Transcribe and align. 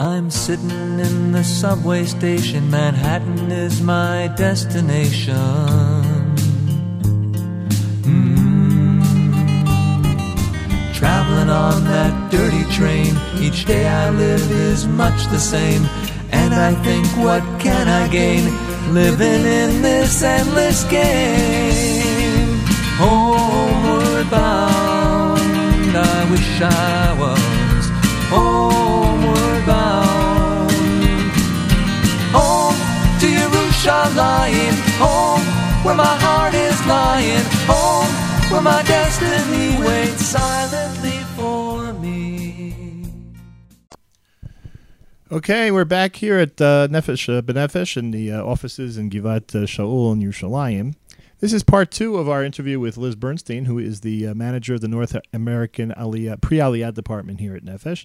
I'm 0.00 0.30
sitting 0.30 0.98
in 0.98 1.32
the 1.32 1.44
subway 1.44 2.04
station. 2.04 2.70
Manhattan 2.70 3.52
is 3.52 3.82
my 3.82 4.32
destination. 4.34 5.36
Mm. 8.08 9.04
Traveling 10.94 11.50
on 11.50 11.84
that 11.84 12.30
dirty 12.30 12.64
train. 12.72 13.14
Each 13.42 13.66
day 13.66 13.86
I 13.86 14.08
live 14.08 14.50
is 14.50 14.86
much 14.86 15.26
the 15.26 15.38
same. 15.38 15.84
And 16.32 16.54
I 16.54 16.72
think, 16.82 17.06
what 17.18 17.42
can 17.60 17.86
I 17.86 18.08
gain? 18.08 18.44
Living 18.94 19.44
in 19.44 19.82
this 19.82 20.22
endless 20.22 20.82
game. 20.84 22.58
Homeward 22.96 24.30
bound, 24.30 25.94
I 25.94 26.30
wish 26.30 26.62
I 26.62 27.19
where 35.84 35.94
my 35.94 36.04
heart 36.04 36.54
is 36.54 36.86
lying. 36.86 37.44
Home 37.66 38.30
where 38.50 38.60
my 38.60 38.82
destiny 38.82 39.82
waits 39.86 40.26
silently 40.26 41.18
for 41.36 41.92
me. 41.94 43.04
Okay, 45.32 45.70
we're 45.70 45.84
back 45.84 46.16
here 46.16 46.38
at 46.38 46.60
uh, 46.60 46.88
Nefesh 46.88 47.32
uh, 47.32 47.42
Benefesh 47.42 47.96
in 47.96 48.10
the 48.10 48.32
uh, 48.32 48.42
offices 48.42 48.98
in 48.98 49.08
Givat 49.08 49.54
uh, 49.54 49.66
Shaul 49.66 50.12
in 50.12 50.20
Yerushalayim. 50.20 50.96
This 51.38 51.52
is 51.52 51.62
part 51.62 51.90
two 51.90 52.16
of 52.16 52.28
our 52.28 52.44
interview 52.44 52.80
with 52.80 52.96
Liz 52.98 53.14
Bernstein, 53.14 53.64
who 53.64 53.78
is 53.78 54.00
the 54.00 54.26
uh, 54.26 54.34
manager 54.34 54.74
of 54.74 54.80
the 54.80 54.88
North 54.88 55.16
American 55.32 55.90
Aliyah, 55.96 56.40
pre-Aliyah 56.40 56.92
department 56.92 57.40
here 57.40 57.54
at 57.54 57.64
Nefesh. 57.64 58.04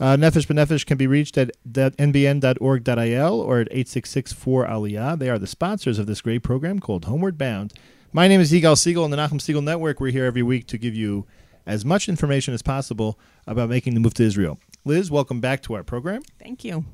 Uh, 0.00 0.16
Nefesh 0.16 0.46
Benefesh 0.46 0.86
can 0.86 0.96
be 0.96 1.08
reached 1.08 1.36
at 1.36 1.50
nbn.org.il 1.66 3.40
or 3.40 3.60
at 3.60 3.70
866-4-ALIYAH. 3.72 5.18
They 5.18 5.28
are 5.28 5.40
the 5.40 5.46
sponsors 5.48 5.98
of 5.98 6.06
this 6.06 6.20
great 6.20 6.44
program 6.44 6.78
called 6.78 7.06
Homeward 7.06 7.36
Bound. 7.36 7.72
My 8.12 8.28
name 8.28 8.40
is 8.40 8.52
Yigal 8.52 8.78
Siegel 8.78 9.02
on 9.02 9.10
the 9.10 9.16
Nachum 9.16 9.40
Segal 9.40 9.62
Network. 9.62 9.98
We're 9.98 10.12
here 10.12 10.24
every 10.24 10.42
week 10.42 10.68
to 10.68 10.78
give 10.78 10.94
you 10.94 11.26
as 11.66 11.84
much 11.84 12.08
information 12.08 12.54
as 12.54 12.62
possible 12.62 13.18
about 13.44 13.68
making 13.68 13.94
the 13.94 14.00
move 14.00 14.14
to 14.14 14.22
Israel. 14.22 14.58
Liz, 14.84 15.10
welcome 15.10 15.40
back 15.40 15.62
to 15.62 15.74
our 15.74 15.82
program. 15.82 16.22
Thank 16.38 16.64
you. 16.64 16.84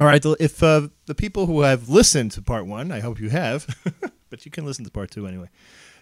All 0.00 0.06
right, 0.06 0.24
if 0.38 0.62
uh, 0.62 0.88
the 1.06 1.14
people 1.16 1.46
who 1.46 1.62
have 1.62 1.88
listened 1.88 2.30
to 2.32 2.42
part 2.42 2.66
one, 2.66 2.92
I 2.92 3.00
hope 3.00 3.18
you 3.18 3.30
have, 3.30 3.66
but 4.30 4.44
you 4.44 4.52
can 4.52 4.64
listen 4.64 4.84
to 4.84 4.90
part 4.90 5.10
two 5.10 5.26
anyway, 5.26 5.48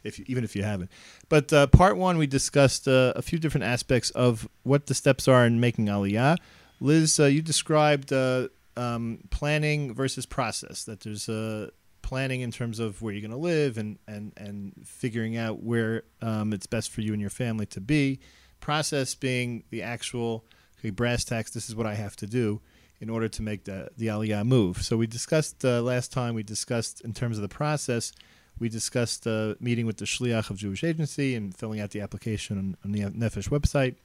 if 0.04 0.18
you, 0.18 0.24
even 0.28 0.44
if 0.44 0.54
you 0.54 0.62
haven't. 0.62 0.90
But 1.28 1.52
uh, 1.52 1.66
part 1.66 1.96
one, 1.96 2.18
we 2.18 2.26
discussed 2.26 2.86
uh, 2.86 3.14
a 3.16 3.22
few 3.22 3.38
different 3.38 3.64
aspects 3.64 4.10
of 4.10 4.48
what 4.62 4.86
the 4.86 4.94
steps 4.94 5.26
are 5.26 5.44
in 5.44 5.58
making 5.58 5.86
Aliyah. 5.86 6.36
Liz, 6.80 7.18
uh, 7.18 7.24
you 7.24 7.42
described 7.42 8.12
uh, 8.12 8.48
um, 8.76 9.20
planning 9.30 9.94
versus 9.94 10.26
process. 10.26 10.84
That 10.84 11.00
there's 11.00 11.28
uh, 11.28 11.70
planning 12.02 12.42
in 12.42 12.50
terms 12.50 12.78
of 12.78 13.00
where 13.00 13.12
you're 13.12 13.22
going 13.22 13.30
to 13.30 13.36
live 13.36 13.78
and 13.78 13.98
and 14.06 14.32
and 14.36 14.74
figuring 14.84 15.36
out 15.36 15.62
where 15.62 16.04
um, 16.20 16.52
it's 16.52 16.66
best 16.66 16.90
for 16.90 17.00
you 17.00 17.12
and 17.12 17.20
your 17.20 17.30
family 17.30 17.66
to 17.66 17.80
be. 17.80 18.20
Process 18.60 19.14
being 19.14 19.64
the 19.70 19.82
actual 19.82 20.44
okay, 20.78 20.90
brass 20.90 21.24
tacks. 21.24 21.50
This 21.50 21.68
is 21.68 21.74
what 21.74 21.86
I 21.86 21.94
have 21.94 22.16
to 22.16 22.26
do 22.26 22.60
in 23.00 23.10
order 23.10 23.28
to 23.28 23.42
make 23.42 23.64
the 23.64 23.88
the 23.96 24.08
Aliyah 24.08 24.44
move. 24.44 24.82
So 24.82 24.96
we 24.96 25.06
discussed 25.06 25.64
uh, 25.64 25.80
last 25.82 26.12
time. 26.12 26.34
We 26.34 26.42
discussed 26.42 27.00
in 27.00 27.12
terms 27.12 27.38
of 27.38 27.42
the 27.42 27.48
process. 27.48 28.12
We 28.58 28.68
discussed 28.68 29.26
uh, 29.26 29.54
meeting 29.60 29.86
with 29.86 29.96
the 29.96 30.04
shliach 30.04 30.50
of 30.50 30.56
Jewish 30.56 30.84
Agency 30.84 31.34
and 31.34 31.56
filling 31.56 31.80
out 31.80 31.90
the 31.90 32.00
application 32.00 32.76
on, 32.84 32.92
the 32.92 33.00
Nefesh 33.00 33.48
website. 33.48 33.96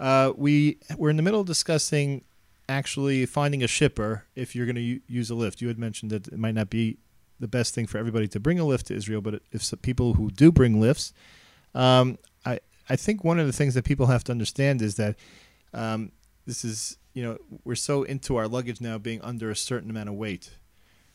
Uh, 0.00 0.32
we 0.36 0.78
we're 0.96 1.10
in 1.10 1.16
the 1.16 1.22
middle 1.22 1.40
of 1.40 1.46
discussing 1.46 2.24
actually 2.68 3.26
finding 3.26 3.62
a 3.62 3.68
shipper 3.68 4.24
if 4.34 4.56
you're 4.56 4.66
going 4.66 4.76
to 4.76 5.00
use 5.06 5.30
a 5.30 5.34
lift. 5.34 5.60
You 5.60 5.68
had 5.68 5.78
mentioned 5.78 6.10
that 6.10 6.28
it 6.28 6.38
might 6.38 6.54
not 6.54 6.70
be 6.70 6.98
the 7.38 7.48
best 7.48 7.74
thing 7.74 7.86
for 7.86 7.98
everybody 7.98 8.28
to 8.28 8.40
bring 8.40 8.58
a 8.58 8.64
lift 8.64 8.86
to 8.86 8.94
Israel, 8.94 9.20
but 9.20 9.42
if 9.52 9.62
some 9.62 9.80
people 9.80 10.14
who 10.14 10.30
do 10.30 10.50
bring 10.50 10.80
lifts, 10.80 11.12
um, 11.74 12.18
I 12.44 12.60
I 12.88 12.96
think 12.96 13.24
one 13.24 13.38
of 13.38 13.46
the 13.46 13.52
things 13.52 13.74
that 13.74 13.84
people 13.84 14.06
have 14.06 14.24
to 14.24 14.32
understand 14.32 14.82
is 14.82 14.96
that 14.96 15.16
um, 15.72 16.12
this 16.46 16.64
is 16.64 16.98
you 17.14 17.22
know 17.22 17.38
we're 17.64 17.74
so 17.74 18.02
into 18.02 18.36
our 18.36 18.48
luggage 18.48 18.80
now 18.80 18.98
being 18.98 19.20
under 19.22 19.50
a 19.50 19.56
certain 19.56 19.90
amount 19.90 20.08
of 20.08 20.14
weight, 20.14 20.50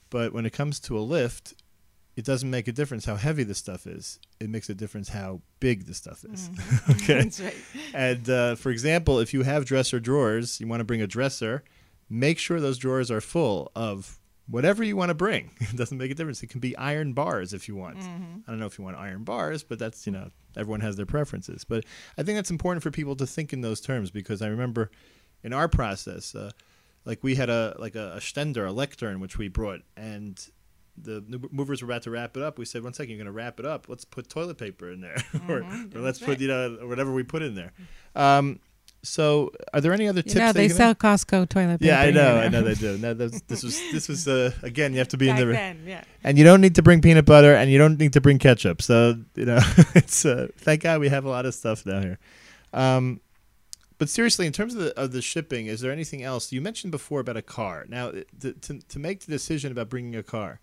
but 0.09 0.33
when 0.33 0.45
it 0.45 0.53
comes 0.53 0.79
to 0.81 0.97
a 0.97 1.01
lift, 1.01 1.53
it 2.17 2.25
doesn't 2.25 2.50
make 2.50 2.67
a 2.67 2.72
difference 2.72 3.05
how 3.05 3.16
heavy 3.16 3.44
the 3.44 3.53
stuff 3.53 3.85
is. 3.85 4.19
It 4.39 4.50
makes 4.50 4.69
a 4.69 4.73
difference 4.73 5.09
how 5.09 5.41
big 5.59 5.85
the 5.85 5.94
stuff 5.94 6.25
is. 6.25 6.50
okay. 6.89 7.22
That's 7.22 7.39
right. 7.39 7.55
And 7.94 8.28
uh, 8.29 8.55
for 8.55 8.72
example, 8.72 9.19
if 9.19 9.35
you 9.35 9.44
have 9.44 9.66
dresser 9.66 10.00
drawers, 10.00 10.59
you 10.59 10.67
want 10.67 10.79
to 10.79 10.83
bring 10.83 11.00
a 11.00 11.06
dresser, 11.06 11.63
make 12.09 12.39
sure 12.39 12.59
those 12.59 12.79
drawers 12.79 13.11
are 13.11 13.22
full 13.22 13.72
of 13.75 14.17
whatever 14.47 14.83
you 14.83 14.97
want 14.97 15.09
to 15.09 15.13
bring. 15.13 15.51
It 15.59 15.77
doesn't 15.77 16.00
make 16.00 16.09
a 16.09 16.16
difference. 16.16 16.41
It 16.41 16.47
can 16.47 16.59
be 16.59 16.75
iron 16.75 17.13
bars 17.13 17.53
if 17.53 17.67
you 17.67 17.75
want. 17.75 18.00
I 18.00 18.50
don't 18.50 18.59
know 18.59 18.66
if 18.66 18.79
you 18.79 18.83
want 18.83 18.97
iron 18.97 19.23
bars, 19.23 19.61
but 19.61 19.77
that's, 19.77 20.07
you 20.07 20.11
know, 20.11 20.31
everyone 20.56 20.79
has 20.79 20.95
their 20.95 21.06
preferences. 21.06 21.66
But 21.66 21.85
I 22.17 22.23
think 22.23 22.35
that's 22.35 22.50
important 22.50 22.81
for 22.81 22.89
people 22.89 23.16
to 23.17 23.27
think 23.27 23.53
in 23.53 23.61
those 23.61 23.79
terms 23.79 24.09
because 24.09 24.41
I 24.41 24.47
remember 24.47 24.89
in 25.44 25.53
our 25.53 25.67
process, 25.67 26.33
uh, 26.33 26.50
like 27.06 27.23
we 27.23 27.35
had 27.35 27.51
a 27.51 27.75
like 27.77 27.95
a, 27.95 28.13
a 28.13 28.19
stender, 28.19 28.67
a 28.67 28.72
lectern, 28.72 29.19
which 29.19 29.38
we 29.38 29.50
brought, 29.50 29.81
and 29.95 30.44
the 31.02 31.24
movers 31.52 31.81
were 31.81 31.90
about 31.90 32.03
to 32.03 32.12
wrap 32.12 32.35
it 32.38 32.44
up. 32.44 32.58
We 32.58 32.66
said, 32.66 32.84
one 32.84 32.94
second, 32.94 33.12
you're 33.12 33.18
going 33.18 33.25
to 33.28 33.31
wrap 33.31 33.59
it 33.59 33.66
up. 33.66 33.88
Let's 33.88 34.06
put 34.06 34.30
toilet 34.30 34.58
paper 34.58 34.91
in 34.91 35.02
there, 35.02 35.18
or, 35.50 35.59
or 35.59 36.02
let's 36.02 36.19
put 36.19 36.40
you 36.40 36.47
know 36.47 36.80
whatever 36.84 37.12
we 37.12 37.24
put 37.24 37.41
in 37.44 37.56
there. 37.56 37.72
Um, 38.16 38.59
so, 39.03 39.52
are 39.74 39.80
there 39.80 39.94
any 39.94 40.07
other 40.07 40.22
tips? 40.22 40.36
You 40.36 40.41
know, 40.41 40.47
that 40.47 40.56
they 40.56 40.63
you 40.63 40.69
can- 40.69 40.78
sell 40.78 40.96
Costco 40.96 41.47
toilet 41.50 41.80
paper. 41.80 41.86
Yeah, 41.86 42.02
I 42.02 42.12
know, 42.12 42.36
you 42.36 42.41
I 42.41 42.47
know 42.50 42.62
they 42.62 42.74
do. 42.74 42.97
No, 42.97 43.13
this 43.13 43.63
was 43.63 43.80
this 43.91 44.07
was 44.09 44.28
uh, 44.28 44.52
again. 44.63 44.91
You 44.91 45.00
have 45.00 45.07
to 45.09 45.18
be 45.18 45.28
Back 45.28 45.40
in 45.40 45.47
the 45.47 45.53
then, 45.53 45.84
yeah. 45.86 46.03
and 46.24 46.38
you 46.38 46.44
don't 46.44 46.62
need 46.62 46.75
to 46.75 46.81
bring 46.81 47.02
peanut 47.02 47.25
butter, 47.25 47.53
and 47.53 47.72
you 47.72 47.78
don't 47.78 47.97
need 48.00 48.13
to 48.13 48.22
bring 48.22 48.40
ketchup. 48.40 48.81
So 48.81 49.16
you 49.36 49.46
know, 49.46 49.59
it's 49.96 50.25
uh, 50.25 50.47
thank 50.57 50.81
God 50.81 51.00
we 51.00 51.09
have 51.09 51.25
a 51.25 51.30
lot 51.30 51.46
of 51.46 51.53
stuff 51.53 51.84
down 51.84 52.02
here. 52.02 52.19
Um, 52.74 53.22
but 53.97 54.09
seriously, 54.09 54.46
in 54.46 54.53
terms 54.53 54.75
of 54.75 54.81
the, 54.81 55.00
of 55.00 55.12
the 55.12 55.22
shipping, 55.22 55.68
is 55.68 55.81
there 55.81 55.91
anything 55.91 56.22
else 56.22 56.52
you 56.52 56.62
mentioned 56.62 56.91
before 56.91 57.19
about 57.19 57.38
a 57.38 57.41
car? 57.41 57.86
Now, 57.90 58.12
to, 58.41 58.53
to, 58.53 58.80
to 58.80 59.00
make 59.00 59.22
the 59.22 59.31
decision 59.31 59.72
about 59.72 59.90
bringing 59.90 60.16
a 60.16 60.24
car, 60.24 60.59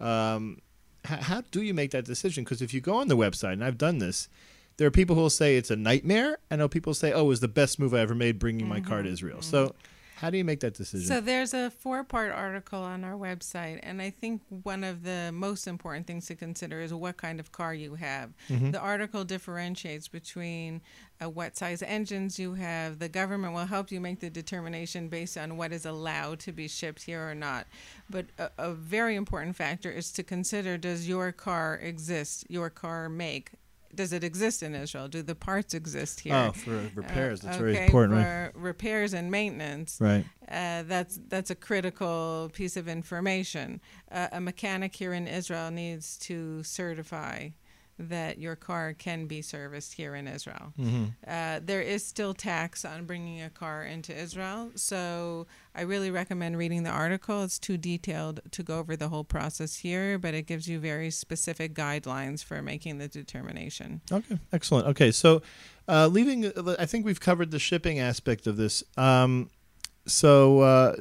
um, 0.00 0.58
how, 1.04 1.16
how 1.16 1.40
do 1.50 1.62
you 1.62 1.74
make 1.74 1.90
that 1.92 2.04
decision? 2.04 2.44
Because 2.44 2.62
if 2.62 2.74
you 2.74 2.80
go 2.80 2.96
on 2.96 3.08
the 3.08 3.16
website, 3.16 3.54
and 3.54 3.64
I've 3.64 3.78
done 3.78 3.98
this, 3.98 4.28
there 4.76 4.86
are 4.86 4.90
people 4.90 5.14
who 5.16 5.22
will 5.22 5.30
say 5.30 5.56
it's 5.56 5.70
a 5.70 5.76
nightmare, 5.76 6.38
and 6.50 6.68
people 6.70 6.94
say, 6.94 7.12
"Oh, 7.12 7.22
it 7.22 7.28
was 7.28 7.40
the 7.40 7.48
best 7.48 7.78
move 7.78 7.94
I 7.94 8.00
ever 8.00 8.14
made 8.14 8.38
bringing 8.38 8.66
my 8.68 8.80
car 8.80 9.02
to 9.02 9.08
Israel." 9.08 9.42
So, 9.42 9.74
how 10.20 10.28
do 10.28 10.36
you 10.36 10.44
make 10.44 10.60
that 10.60 10.74
decision? 10.74 11.08
So 11.08 11.22
there's 11.22 11.54
a 11.54 11.70
four-part 11.70 12.30
article 12.30 12.82
on 12.82 13.04
our 13.04 13.14
website, 13.14 13.80
and 13.82 14.02
I 14.02 14.10
think 14.10 14.42
one 14.48 14.84
of 14.84 15.02
the 15.02 15.30
most 15.32 15.66
important 15.66 16.06
things 16.06 16.26
to 16.26 16.34
consider 16.34 16.80
is 16.80 16.92
what 16.92 17.16
kind 17.16 17.40
of 17.40 17.52
car 17.52 17.72
you 17.72 17.94
have. 17.94 18.34
Mm-hmm. 18.50 18.72
The 18.72 18.80
article 18.80 19.24
differentiates 19.24 20.08
between 20.08 20.82
uh, 21.22 21.30
what 21.30 21.56
size 21.56 21.82
engines 21.82 22.38
you 22.38 22.52
have. 22.52 22.98
The 22.98 23.08
government 23.08 23.54
will 23.54 23.64
help 23.64 23.90
you 23.90 23.98
make 23.98 24.20
the 24.20 24.28
determination 24.28 25.08
based 25.08 25.38
on 25.38 25.56
what 25.56 25.72
is 25.72 25.86
allowed 25.86 26.38
to 26.40 26.52
be 26.52 26.68
shipped 26.68 27.04
here 27.04 27.26
or 27.26 27.34
not. 27.34 27.66
But 28.10 28.26
a, 28.38 28.50
a 28.58 28.72
very 28.74 29.16
important 29.16 29.56
factor 29.56 29.90
is 29.90 30.12
to 30.12 30.22
consider: 30.22 30.76
Does 30.76 31.08
your 31.08 31.32
car 31.32 31.76
exist? 31.76 32.44
Your 32.50 32.68
car 32.68 33.08
make? 33.08 33.52
Does 33.94 34.12
it 34.12 34.22
exist 34.22 34.62
in 34.62 34.74
Israel? 34.74 35.08
Do 35.08 35.22
the 35.22 35.34
parts 35.34 35.74
exist 35.74 36.20
here? 36.20 36.34
oh, 36.34 36.52
for 36.52 36.90
repairs, 36.94 37.40
that's 37.40 37.56
very 37.56 37.72
okay, 37.72 37.86
important, 37.86 38.18
right? 38.18 38.52
for 38.52 38.58
repairs 38.58 39.14
and 39.14 39.30
maintenance. 39.30 39.98
Right. 40.00 40.24
Uh, 40.48 40.82
that's 40.86 41.18
that's 41.28 41.50
a 41.50 41.54
critical 41.54 42.50
piece 42.52 42.76
of 42.76 42.88
information. 42.88 43.80
Uh, 44.10 44.28
a 44.32 44.40
mechanic 44.40 44.94
here 44.94 45.12
in 45.12 45.26
Israel 45.26 45.70
needs 45.70 46.16
to 46.18 46.62
certify 46.62 47.50
that 48.08 48.38
your 48.38 48.56
car 48.56 48.94
can 48.94 49.26
be 49.26 49.42
serviced 49.42 49.94
here 49.94 50.14
in 50.14 50.26
Israel. 50.26 50.72
Mm-hmm. 50.78 51.04
Uh, 51.26 51.60
there 51.62 51.82
is 51.82 52.04
still 52.04 52.32
tax 52.32 52.84
on 52.84 53.04
bringing 53.04 53.42
a 53.42 53.50
car 53.50 53.84
into 53.84 54.16
Israel, 54.16 54.70
so 54.74 55.46
I 55.74 55.82
really 55.82 56.10
recommend 56.10 56.56
reading 56.56 56.82
the 56.82 56.90
article. 56.90 57.42
It's 57.42 57.58
too 57.58 57.76
detailed 57.76 58.40
to 58.50 58.62
go 58.62 58.78
over 58.78 58.96
the 58.96 59.08
whole 59.08 59.24
process 59.24 59.76
here, 59.76 60.18
but 60.18 60.32
it 60.32 60.46
gives 60.46 60.66
you 60.66 60.78
very 60.78 61.10
specific 61.10 61.74
guidelines 61.74 62.42
for 62.42 62.62
making 62.62 62.98
the 62.98 63.08
determination. 63.08 64.00
Okay, 64.10 64.38
excellent. 64.52 64.86
Okay, 64.88 65.10
so 65.10 65.42
uh, 65.86 66.06
leaving, 66.06 66.50
I 66.78 66.86
think 66.86 67.04
we've 67.04 67.20
covered 67.20 67.50
the 67.50 67.58
shipping 67.58 67.98
aspect 67.98 68.46
of 68.46 68.56
this. 68.56 68.82
Um, 68.96 69.50
so 70.06 70.60
uh, 70.60 70.96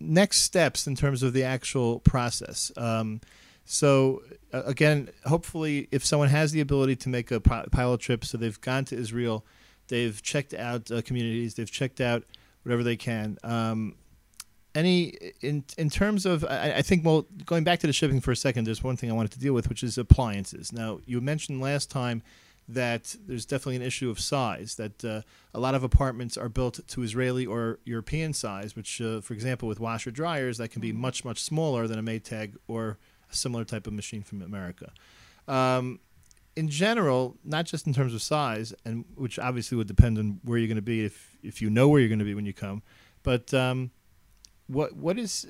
next 0.00 0.42
steps 0.42 0.86
in 0.86 0.96
terms 0.96 1.22
of 1.22 1.32
the 1.32 1.44
actual 1.44 2.00
process. 2.00 2.72
Um, 2.76 3.20
so 3.64 4.22
uh, 4.52 4.62
again, 4.64 5.10
hopefully, 5.24 5.88
if 5.90 6.04
someone 6.04 6.28
has 6.28 6.52
the 6.52 6.60
ability 6.60 6.96
to 6.96 7.08
make 7.08 7.30
a 7.30 7.40
pilot 7.40 8.00
trip, 8.00 8.24
so 8.24 8.38
they've 8.38 8.60
gone 8.60 8.84
to 8.86 8.96
Israel, 8.96 9.44
they've 9.88 10.20
checked 10.22 10.54
out 10.54 10.90
uh, 10.90 11.02
communities, 11.02 11.54
they've 11.54 11.70
checked 11.70 12.00
out 12.00 12.24
whatever 12.62 12.82
they 12.82 12.96
can. 12.96 13.38
Um, 13.42 13.96
any 14.74 15.18
in 15.42 15.64
in 15.76 15.90
terms 15.90 16.24
of 16.24 16.46
I, 16.46 16.76
I 16.76 16.82
think 16.82 17.04
well 17.04 17.26
going 17.44 17.62
back 17.62 17.80
to 17.80 17.86
the 17.86 17.92
shipping 17.92 18.22
for 18.22 18.30
a 18.30 18.36
second 18.36 18.64
there's 18.64 18.82
one 18.82 18.96
thing 18.96 19.10
i 19.10 19.12
wanted 19.12 19.32
to 19.32 19.38
deal 19.38 19.52
with 19.52 19.68
which 19.68 19.82
is 19.82 19.98
appliances 19.98 20.72
now 20.72 21.00
you 21.04 21.20
mentioned 21.20 21.60
last 21.60 21.90
time 21.90 22.22
that 22.68 23.16
there's 23.26 23.44
definitely 23.44 23.76
an 23.76 23.82
issue 23.82 24.10
of 24.10 24.20
size. 24.20 24.76
That 24.76 25.04
uh, 25.04 25.22
a 25.54 25.60
lot 25.60 25.74
of 25.74 25.82
apartments 25.82 26.36
are 26.36 26.48
built 26.48 26.80
to 26.86 27.02
Israeli 27.02 27.46
or 27.46 27.78
European 27.84 28.32
size, 28.32 28.76
which, 28.76 29.00
uh, 29.00 29.20
for 29.20 29.34
example, 29.34 29.68
with 29.68 29.80
washer 29.80 30.10
dryers, 30.10 30.58
that 30.58 30.68
can 30.68 30.80
be 30.80 30.92
much 30.92 31.24
much 31.24 31.42
smaller 31.42 31.86
than 31.86 31.98
a 31.98 32.02
Maytag 32.02 32.56
or 32.66 32.98
similar 33.34 33.64
type 33.64 33.86
of 33.86 33.92
machine 33.92 34.22
from 34.22 34.42
America. 34.42 34.92
Um, 35.48 36.00
in 36.54 36.68
general, 36.68 37.36
not 37.44 37.64
just 37.64 37.86
in 37.86 37.94
terms 37.94 38.14
of 38.14 38.22
size, 38.22 38.74
and 38.84 39.04
which 39.14 39.38
obviously 39.38 39.76
would 39.76 39.86
depend 39.86 40.18
on 40.18 40.40
where 40.44 40.58
you're 40.58 40.68
going 40.68 40.76
to 40.76 40.82
be 40.82 41.04
if 41.04 41.36
if 41.42 41.62
you 41.62 41.70
know 41.70 41.88
where 41.88 42.00
you're 42.00 42.08
going 42.08 42.18
to 42.18 42.24
be 42.24 42.34
when 42.34 42.46
you 42.46 42.52
come, 42.52 42.82
but 43.22 43.52
um, 43.54 43.90
what 44.66 44.94
what 44.96 45.18
is 45.18 45.46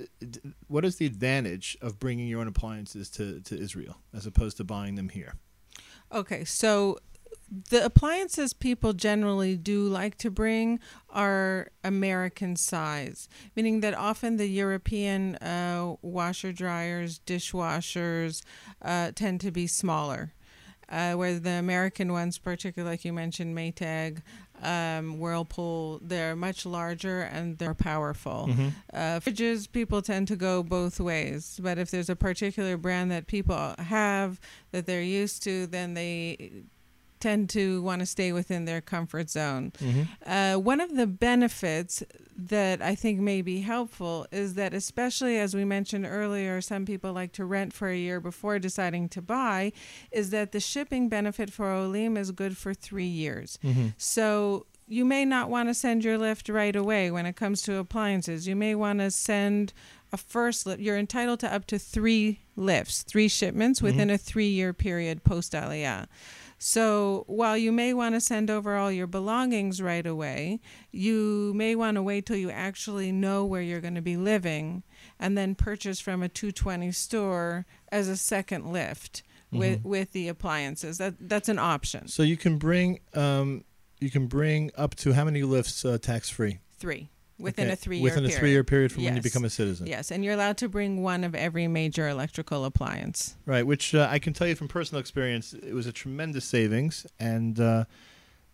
what 0.69 0.85
is 0.85 0.97
the 0.97 1.07
advantage 1.07 1.77
of 1.81 1.99
bringing 1.99 2.29
your 2.29 2.41
own 2.41 2.49
appliances 2.49 3.11
to, 3.11 3.41
to 3.41 3.59
Israel 3.59 3.99
as 4.15 4.27
opposed 4.27 4.57
to 4.59 4.65
buying 4.65 4.95
them 4.95 5.09
here? 5.09 5.35
Okay, 6.13 6.45
so 6.45 6.99
the 7.71 7.85
appliances 7.85 8.55
people 8.55 8.95
generally 8.95 9.57
do 9.57 9.87
like 9.87 10.17
to 10.19 10.31
bring 10.31 10.81
are 11.11 11.69
American 11.85 12.57
size, 12.57 13.29
meaning 13.55 13.81
that 13.81 13.95
often 13.95 14.37
the 14.39 14.47
European 14.47 15.37
uh, 15.37 15.95
washer 16.01 16.53
dryers, 16.53 17.21
dishwashers 17.27 18.43
uh, 18.81 19.11
tend 19.15 19.41
to 19.43 19.51
be 19.51 19.67
smaller. 19.67 20.33
Uh, 20.89 21.15
where 21.15 21.39
the 21.39 21.49
American 21.53 22.13
ones, 22.13 22.37
particularly 22.37 22.93
like 22.93 23.03
you 23.03 23.15
mentioned, 23.15 23.57
Maytag, 23.57 24.21
um, 24.63 25.19
Whirlpool, 25.19 26.01
they're 26.03 26.37
much 26.37 26.67
larger 26.67 27.23
and 27.23 27.57
they're 27.57 27.73
powerful. 27.73 28.49
Mm-hmm. 28.51 28.69
Uh, 28.93 29.21
fridges, 29.21 29.71
people 29.71 30.03
tend 30.03 30.29
to 30.29 30.37
go 30.37 30.63
both 30.63 31.01
ways. 31.01 31.59
But 31.63 31.79
if 31.79 31.91
there's 31.91 32.11
a 32.11 32.17
particular 32.17 32.77
brand 32.77 33.11
that 33.11 33.27
people 33.27 33.75
have 33.79 34.39
that 34.73 34.85
they're 34.85 35.01
used 35.01 35.43
to, 35.45 35.67
then 35.67 35.95
they 35.95 36.65
tend 37.23 37.49
to 37.51 37.81
want 37.83 38.01
to 38.01 38.07
stay 38.07 38.33
within 38.33 38.65
their 38.65 38.81
comfort 38.81 39.31
zone. 39.31 39.73
Mm-hmm. 39.79 40.03
Uh, 40.27 40.59
one 40.59 40.81
of 40.81 40.95
the 40.95 41.07
benefits 41.07 42.03
that 42.37 42.83
I 42.83 42.95
think 42.95 43.21
may 43.21 43.41
be 43.43 43.61
helpful 43.61 44.27
is 44.33 44.55
that, 44.55 44.75
especially 44.75 45.39
as 45.39 45.55
we 45.55 45.65
mentioned 45.65 46.05
earlier, 46.07 46.61
some 46.61 46.85
people 46.85 47.13
like 47.13 47.33
to 47.33 47.45
rent 47.45 47.73
for 47.73 47.89
a 47.89 47.97
year 47.97 48.21
before 48.21 48.59
deciding 48.59 49.09
to 49.11 49.23
buy, 49.23 49.73
is 50.11 50.31
that 50.31 50.53
the 50.53 50.61
shipping 50.61 51.09
benefit 51.09 51.51
for 51.51 51.71
Olim 51.71 52.17
is 52.17 52.33
good 52.33 52.57
for 52.57 52.75
three 52.75 53.07
years. 53.07 53.59
Mm-hmm. 53.65 53.89
So 53.97 54.67
you 54.89 55.05
may 55.05 55.25
not 55.25 55.49
want 55.49 55.69
to 55.69 55.75
send 55.75 56.05
your 56.05 56.19
lift 56.19 56.49
right 56.49 56.75
away 56.75 57.11
when 57.11 57.25
it 57.25 57.37
comes 57.37 57.63
to 57.63 57.77
appliances. 57.77 58.49
You 58.49 58.57
may 58.57 58.75
want 58.75 58.99
to 58.99 59.11
send 59.11 59.73
a 60.13 60.17
first 60.17 60.67
lift. 60.67 60.81
You're 60.81 60.99
entitled 60.99 61.41
to 61.41 61.55
up 61.55 61.67
to 61.67 61.79
three 61.79 62.41
lifts, 62.57 63.03
three 63.03 63.29
shipments 63.29 63.81
within 63.81 64.11
a 64.11 64.19
three 64.19 64.49
year 64.49 64.73
period 64.73 65.25
post 65.25 65.53
Aliyah. 65.53 66.07
So 66.65 67.25
while 67.27 67.59
you 67.59 67.73
may 67.73 67.93
want 67.93 68.15
to 68.15 68.21
send 68.21 68.49
over 68.49 68.77
all 68.77 68.93
your 68.93 69.09
belongings 69.09 69.83
right 69.83 70.07
away, 70.07 70.61
you 70.93 71.53
may 71.57 71.75
want 71.75 71.97
to 71.97 72.05
wait 72.05 72.25
till 72.25 72.37
you 72.37 72.51
actually 72.51 73.11
know 73.11 73.45
where 73.45 73.61
you're 73.61 73.81
going 73.81 73.97
to 73.97 74.01
be 74.01 74.17
living 74.17 74.85
and 75.19 75.37
then 75.37 75.57
purchase 75.57 75.99
from 75.99 76.23
a 76.23 76.29
220 76.29 76.93
store 76.93 77.67
as 77.91 78.07
a 78.07 78.17
second 78.17 78.73
lift 78.73 79.25
with 79.51 79.85
with 79.85 80.13
the 80.13 80.29
appliances. 80.29 80.99
That 80.99 81.15
that's 81.19 81.49
an 81.49 81.59
option. 81.59 82.07
So 82.07 82.23
you 82.23 82.37
can 82.37 82.59
bring 82.59 83.01
um, 83.13 83.65
you 83.99 84.09
can 84.09 84.29
bring 84.29 84.71
up 84.77 84.95
to 84.97 85.15
how 85.15 85.25
many 85.25 85.43
lifts 85.43 85.85
uh, 85.85 85.99
tax 85.99 86.31
free 86.31 86.61
3 86.79 87.11
within 87.43 87.71
a 87.71 87.77
3 87.77 87.97
year 87.97 88.05
within 88.05 88.25
period. 88.25 88.37
a 88.37 88.39
three 88.39 88.51
year 88.51 88.65
period 88.65 88.93
from 88.93 89.05
when 89.05 89.17
you 89.17 89.23
become 89.23 89.45
a 89.45 89.51
citizen. 89.51 89.87
Yes, 89.87 90.11
and 90.11 90.25
you're 90.25 90.35
allowed 90.35 90.57
to 90.59 90.69
bring 90.69 91.03
one 91.03 91.25
of 91.25 91.35
every 91.35 91.69
major 91.69 92.09
electrical 92.09 92.65
appliance. 92.65 93.37
Right, 93.47 93.67
which 93.67 93.95
uh, 93.95 94.09
I 94.11 94.19
can 94.19 94.33
tell 94.33 94.47
you 94.47 94.55
from 94.55 94.69
personal 94.69 95.01
experience, 95.01 95.53
it 95.53 95.75
was 95.75 95.87
a 95.87 95.93
tremendous 95.93 96.45
savings, 96.45 97.07
and 97.19 97.59
uh, 97.61 97.85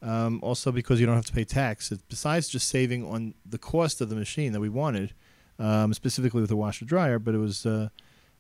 um, 0.03 0.41
also 0.43 0.73
because 0.73 1.01
you 1.01 1.07
don't 1.07 1.17
have 1.17 1.27
to 1.27 1.33
pay 1.33 1.45
tax. 1.45 1.93
It, 1.93 2.01
besides 2.09 2.49
just 2.49 2.69
saving 2.69 3.05
on 3.07 3.35
the 3.45 3.59
cost 3.59 4.01
of 4.01 4.09
the 4.09 4.17
machine 4.17 4.53
that 4.53 4.61
we 4.61 4.69
wanted, 4.69 5.15
um, 5.59 5.93
specifically 5.95 6.41
with 6.41 6.51
the 6.51 6.57
washer 6.57 6.85
dryer, 6.85 7.19
but 7.19 7.35
it 7.35 7.39
was 7.39 7.67
uh, 7.67 7.89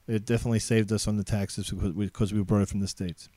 it 0.06 0.25
definitely 0.25 0.61
saved 0.61 0.91
us 0.93 1.06
on 1.06 1.17
the 1.17 1.25
taxes 1.25 1.71
because 1.71 1.93
we, 1.93 2.06
because 2.06 2.33
we 2.33 2.43
brought 2.43 2.62
it 2.62 2.69
from 2.69 2.81
the 2.81 2.89
states. 2.89 3.29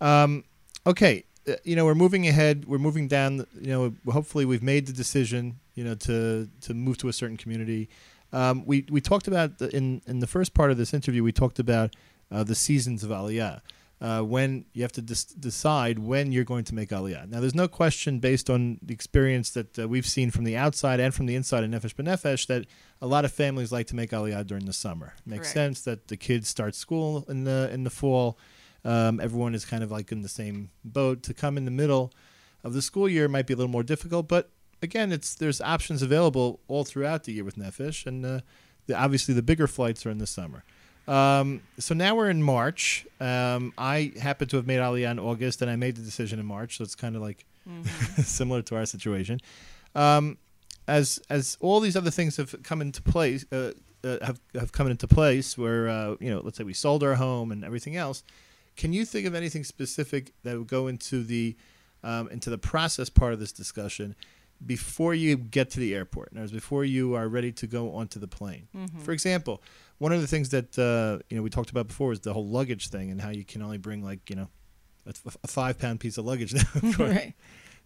Um, 0.00 0.44
okay, 0.86 1.24
you 1.64 1.76
know 1.76 1.84
we're 1.84 1.94
moving 1.94 2.26
ahead. 2.26 2.64
We're 2.66 2.78
moving 2.78 3.08
down. 3.08 3.46
You 3.60 3.68
know, 3.68 4.12
hopefully 4.12 4.44
we've 4.44 4.62
made 4.62 4.86
the 4.86 4.92
decision. 4.92 5.60
You 5.74 5.84
know, 5.84 5.94
to 5.94 6.48
to 6.62 6.74
move 6.74 6.98
to 6.98 7.08
a 7.08 7.12
certain 7.12 7.36
community. 7.36 7.88
Um, 8.32 8.64
we 8.66 8.86
we 8.90 9.00
talked 9.00 9.28
about 9.28 9.58
the, 9.58 9.74
in 9.74 10.02
in 10.06 10.20
the 10.20 10.26
first 10.26 10.54
part 10.54 10.70
of 10.70 10.76
this 10.76 10.94
interview. 10.94 11.22
We 11.22 11.32
talked 11.32 11.58
about 11.58 11.96
uh, 12.30 12.44
the 12.44 12.54
seasons 12.54 13.02
of 13.04 13.10
Aliyah. 13.10 13.60
Uh, 14.02 14.22
when 14.22 14.64
you 14.72 14.80
have 14.80 14.92
to 14.92 15.02
dis- 15.02 15.26
decide 15.26 15.98
when 15.98 16.32
you're 16.32 16.42
going 16.42 16.64
to 16.64 16.74
make 16.74 16.88
Aliyah. 16.88 17.28
Now, 17.28 17.38
there's 17.40 17.54
no 17.54 17.68
question 17.68 18.18
based 18.18 18.48
on 18.48 18.78
the 18.80 18.94
experience 18.94 19.50
that 19.50 19.78
uh, 19.78 19.86
we've 19.86 20.06
seen 20.06 20.30
from 20.30 20.44
the 20.44 20.56
outside 20.56 21.00
and 21.00 21.14
from 21.14 21.26
the 21.26 21.34
inside 21.34 21.64
in 21.64 21.70
Nefesh 21.72 21.94
B'Nefesh 21.94 22.46
that 22.46 22.64
a 23.02 23.06
lot 23.06 23.26
of 23.26 23.32
families 23.32 23.72
like 23.72 23.86
to 23.88 23.94
make 23.94 24.12
Aliyah 24.12 24.46
during 24.46 24.64
the 24.64 24.72
summer. 24.72 25.12
Makes 25.26 25.52
Correct. 25.52 25.52
sense 25.52 25.80
that 25.82 26.08
the 26.08 26.16
kids 26.16 26.48
start 26.48 26.74
school 26.74 27.26
in 27.28 27.44
the 27.44 27.68
in 27.74 27.84
the 27.84 27.90
fall. 27.90 28.38
Um, 28.84 29.20
everyone 29.20 29.54
is 29.54 29.64
kind 29.64 29.82
of 29.82 29.90
like 29.90 30.12
in 30.12 30.22
the 30.22 30.28
same 30.28 30.70
boat. 30.84 31.22
To 31.24 31.34
come 31.34 31.56
in 31.56 31.64
the 31.64 31.70
middle 31.70 32.12
of 32.64 32.72
the 32.72 32.82
school 32.82 33.08
year 33.08 33.28
might 33.28 33.46
be 33.46 33.54
a 33.54 33.56
little 33.56 33.70
more 33.70 33.82
difficult, 33.82 34.28
but 34.28 34.50
again, 34.82 35.12
it's 35.12 35.34
there's 35.34 35.60
options 35.60 36.02
available 36.02 36.60
all 36.68 36.84
throughout 36.84 37.24
the 37.24 37.32
year 37.32 37.44
with 37.44 37.56
Nefesh, 37.56 38.06
and 38.06 38.24
uh, 38.24 38.40
the, 38.86 38.94
obviously 38.94 39.34
the 39.34 39.42
bigger 39.42 39.66
flights 39.66 40.04
are 40.06 40.10
in 40.10 40.18
the 40.18 40.26
summer. 40.26 40.64
Um, 41.08 41.62
so 41.78 41.94
now 41.94 42.14
we're 42.14 42.30
in 42.30 42.42
March. 42.42 43.06
Um, 43.20 43.72
I 43.76 44.12
happen 44.20 44.48
to 44.48 44.56
have 44.56 44.66
made 44.66 44.78
Aliyah 44.78 45.10
in 45.10 45.18
August, 45.18 45.62
and 45.62 45.70
I 45.70 45.76
made 45.76 45.96
the 45.96 46.02
decision 46.02 46.38
in 46.38 46.46
March. 46.46 46.78
So 46.78 46.84
it's 46.84 46.94
kind 46.94 47.16
of 47.16 47.22
like 47.22 47.44
similar 48.22 48.62
to 48.62 48.76
our 48.76 48.86
situation. 48.86 49.40
Um, 49.94 50.38
as 50.86 51.20
as 51.28 51.56
all 51.60 51.80
these 51.80 51.96
other 51.96 52.10
things 52.10 52.36
have 52.36 52.54
come 52.62 52.80
into 52.80 53.02
place, 53.02 53.44
uh, 53.52 53.72
uh, 54.04 54.18
have 54.24 54.40
have 54.54 54.72
come 54.72 54.88
into 54.88 55.06
place, 55.06 55.58
where 55.58 55.88
uh, 55.88 56.16
you 56.20 56.30
know, 56.30 56.40
let's 56.44 56.58
say 56.58 56.64
we 56.64 56.74
sold 56.74 57.02
our 57.02 57.16
home 57.16 57.52
and 57.52 57.64
everything 57.64 57.96
else. 57.96 58.22
Can 58.80 58.94
you 58.94 59.04
think 59.04 59.26
of 59.26 59.34
anything 59.34 59.62
specific 59.62 60.32
that 60.42 60.56
would 60.56 60.66
go 60.66 60.86
into 60.86 61.22
the 61.22 61.54
um, 62.02 62.28
into 62.30 62.48
the 62.48 62.56
process 62.56 63.10
part 63.10 63.34
of 63.34 63.38
this 63.38 63.52
discussion 63.52 64.16
before 64.64 65.12
you 65.12 65.36
get 65.36 65.68
to 65.72 65.80
the 65.80 65.94
airport? 65.94 66.32
In 66.32 66.38
other 66.38 66.44
words, 66.44 66.52
before 66.52 66.86
you 66.86 67.14
are 67.14 67.28
ready 67.28 67.52
to 67.52 67.66
go 67.66 67.92
onto 67.94 68.18
the 68.18 68.26
plane. 68.26 68.68
For 69.04 69.12
example, 69.12 69.62
one 69.98 70.12
of 70.14 70.22
the 70.22 70.26
things 70.26 70.48
that 70.48 70.78
uh, 70.78 71.22
you 71.28 71.36
know 71.36 71.42
we 71.42 71.50
talked 71.50 71.68
about 71.68 71.88
before 71.88 72.10
is 72.12 72.20
the 72.20 72.32
whole 72.32 72.46
luggage 72.48 72.88
thing 72.88 73.10
and 73.10 73.20
how 73.20 73.28
you 73.28 73.44
can 73.44 73.60
only 73.60 73.76
bring 73.76 74.02
like 74.02 74.30
you 74.30 74.36
know 74.36 74.48
a, 75.04 75.12
a 75.44 75.46
five 75.46 75.78
pound 75.78 76.00
piece 76.00 76.16
of 76.16 76.24
luggage 76.24 76.54
now. 76.82 76.90
right. 76.98 77.34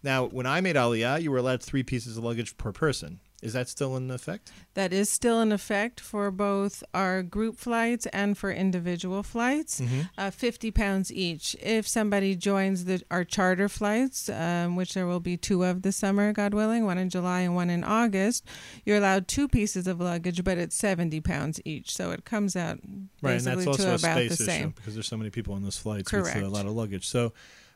Now, 0.05 0.27
when 0.27 0.47
I 0.47 0.61
made 0.61 0.77
Aliyah, 0.77 1.21
you 1.23 1.33
were 1.33 1.39
allowed 1.39 1.61
three 1.61 1.83
pieces 1.83 2.17
of 2.17 2.23
luggage 2.23 2.57
per 2.57 2.71
person. 2.71 3.19
Is 3.45 3.53
that 3.53 3.69
still 3.69 3.95
in 3.97 4.11
effect? 4.11 4.51
That 4.73 4.93
is 4.93 5.11
still 5.11 5.43
in 5.43 5.53
effect 5.53 6.01
for 6.01 6.31
both 6.31 6.83
our 6.95 7.23
group 7.23 7.59
flights 7.59 8.07
and 8.07 8.39
for 8.39 8.51
individual 8.51 9.23
flights. 9.23 9.83
Uh, 10.17 10.31
50 10.31 10.71
pounds 10.71 11.13
each. 11.13 11.55
If 11.61 11.87
somebody 11.87 12.37
joins 12.37 12.87
the 12.87 13.03
our 13.11 13.23
charter 13.23 13.69
flights, 13.69 14.31
um, 14.31 14.77
which 14.77 14.95
there 14.95 15.07
will 15.07 15.21
be 15.21 15.37
two 15.37 15.63
of 15.63 15.83
this 15.83 15.97
summer, 15.97 16.33
God 16.33 16.55
willing, 16.55 16.87
one 16.87 16.97
in 16.97 17.11
July 17.11 17.41
and 17.41 17.55
one 17.55 17.69
in 17.69 17.85
August, 17.85 18.47
you're 18.87 18.97
allowed 18.97 19.29
two 19.29 19.47
pieces 19.47 19.87
of 19.87 20.01
luggage, 20.01 20.43
but 20.43 20.57
it's 20.57 20.75
70 20.75 21.21
pounds 21.21 21.61
each. 21.67 21.95
So 21.95 22.11
it 22.13 22.25
comes 22.25 22.57
out 22.57 22.81
Right, 23.21 23.37
and 23.37 23.45
that's 23.45 23.67
also 23.67 23.83
to 23.85 23.91
a 23.91 23.95
about 23.97 24.17
space 24.17 24.39
the 24.39 24.45
issue 24.45 24.45
same. 24.45 24.71
because 24.71 24.95
there's 24.95 25.07
so 25.07 25.19
many 25.19 25.29
people 25.31 25.53
on 25.55 25.63
those 25.63 25.77
flights 25.77 26.11
with 26.11 26.35
a 26.35 26.49
lot 26.49 26.65
of 26.67 26.73
luggage. 26.73 27.07
So, 27.07 27.35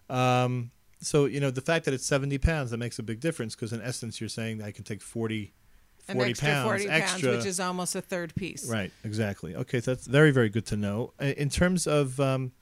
um, 0.09 0.71
so 1.01 1.27
you 1.27 1.41
know 1.41 1.51
the 1.51 1.61
fact 1.61 1.85
that 1.85 1.95
it's 1.95 2.05
70 2.07 2.39
pounds 2.39 2.71
that 2.71 2.79
makes 2.79 2.99
a 2.99 3.03
big 3.03 3.21
difference 3.21 3.55
because 3.55 3.73
in 3.73 3.81
essence 3.81 4.21
you're 4.21 4.29
saying 4.29 4.59
that 4.59 4.67
I 4.67 4.73
can 4.73 4.85
take 4.85 5.01
40, 5.01 5.53
An 6.09 6.17
40 6.17 6.31
extra 6.31 6.49
pounds 6.49 6.65
40 6.67 6.89
extra. 6.89 7.31
which 7.37 7.47
is 7.47 7.61
almost 7.61 7.95
a 7.95 8.01
third 8.01 8.35
piece. 8.35 8.69
Right, 8.69 8.93
exactly. 9.05 9.55
Okay, 9.55 9.81
so 9.81 9.95
that's 9.95 10.07
very, 10.07 10.31
very 10.31 10.49
good 10.49 10.67
to 10.67 10.77
know. 10.77 11.13
In 11.21 11.51
terms 11.51 11.87
of 11.87 12.19
um, 12.21 12.53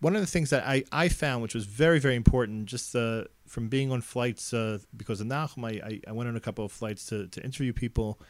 one 0.00 0.14
of 0.14 0.20
the 0.20 0.26
things 0.26 0.50
that 0.50 0.66
I, 0.66 0.84
I 0.92 1.08
found, 1.08 1.42
which 1.42 1.54
was 1.54 1.64
very, 1.64 1.98
very 1.98 2.16
important, 2.16 2.66
just 2.66 2.94
uh, 2.94 3.24
from 3.46 3.68
being 3.68 3.90
on 3.90 4.00
flights, 4.00 4.52
uh, 4.52 4.78
because 4.96 5.20
of 5.20 5.26
Nachum, 5.26 5.64
I, 5.64 5.86
I, 5.86 6.00
I 6.08 6.12
went 6.12 6.28
on 6.28 6.36
a 6.36 6.40
couple 6.40 6.64
of 6.64 6.72
flights 6.72 7.06
to, 7.06 7.26
to 7.28 7.42
interview 7.44 7.72
people. 7.72 8.20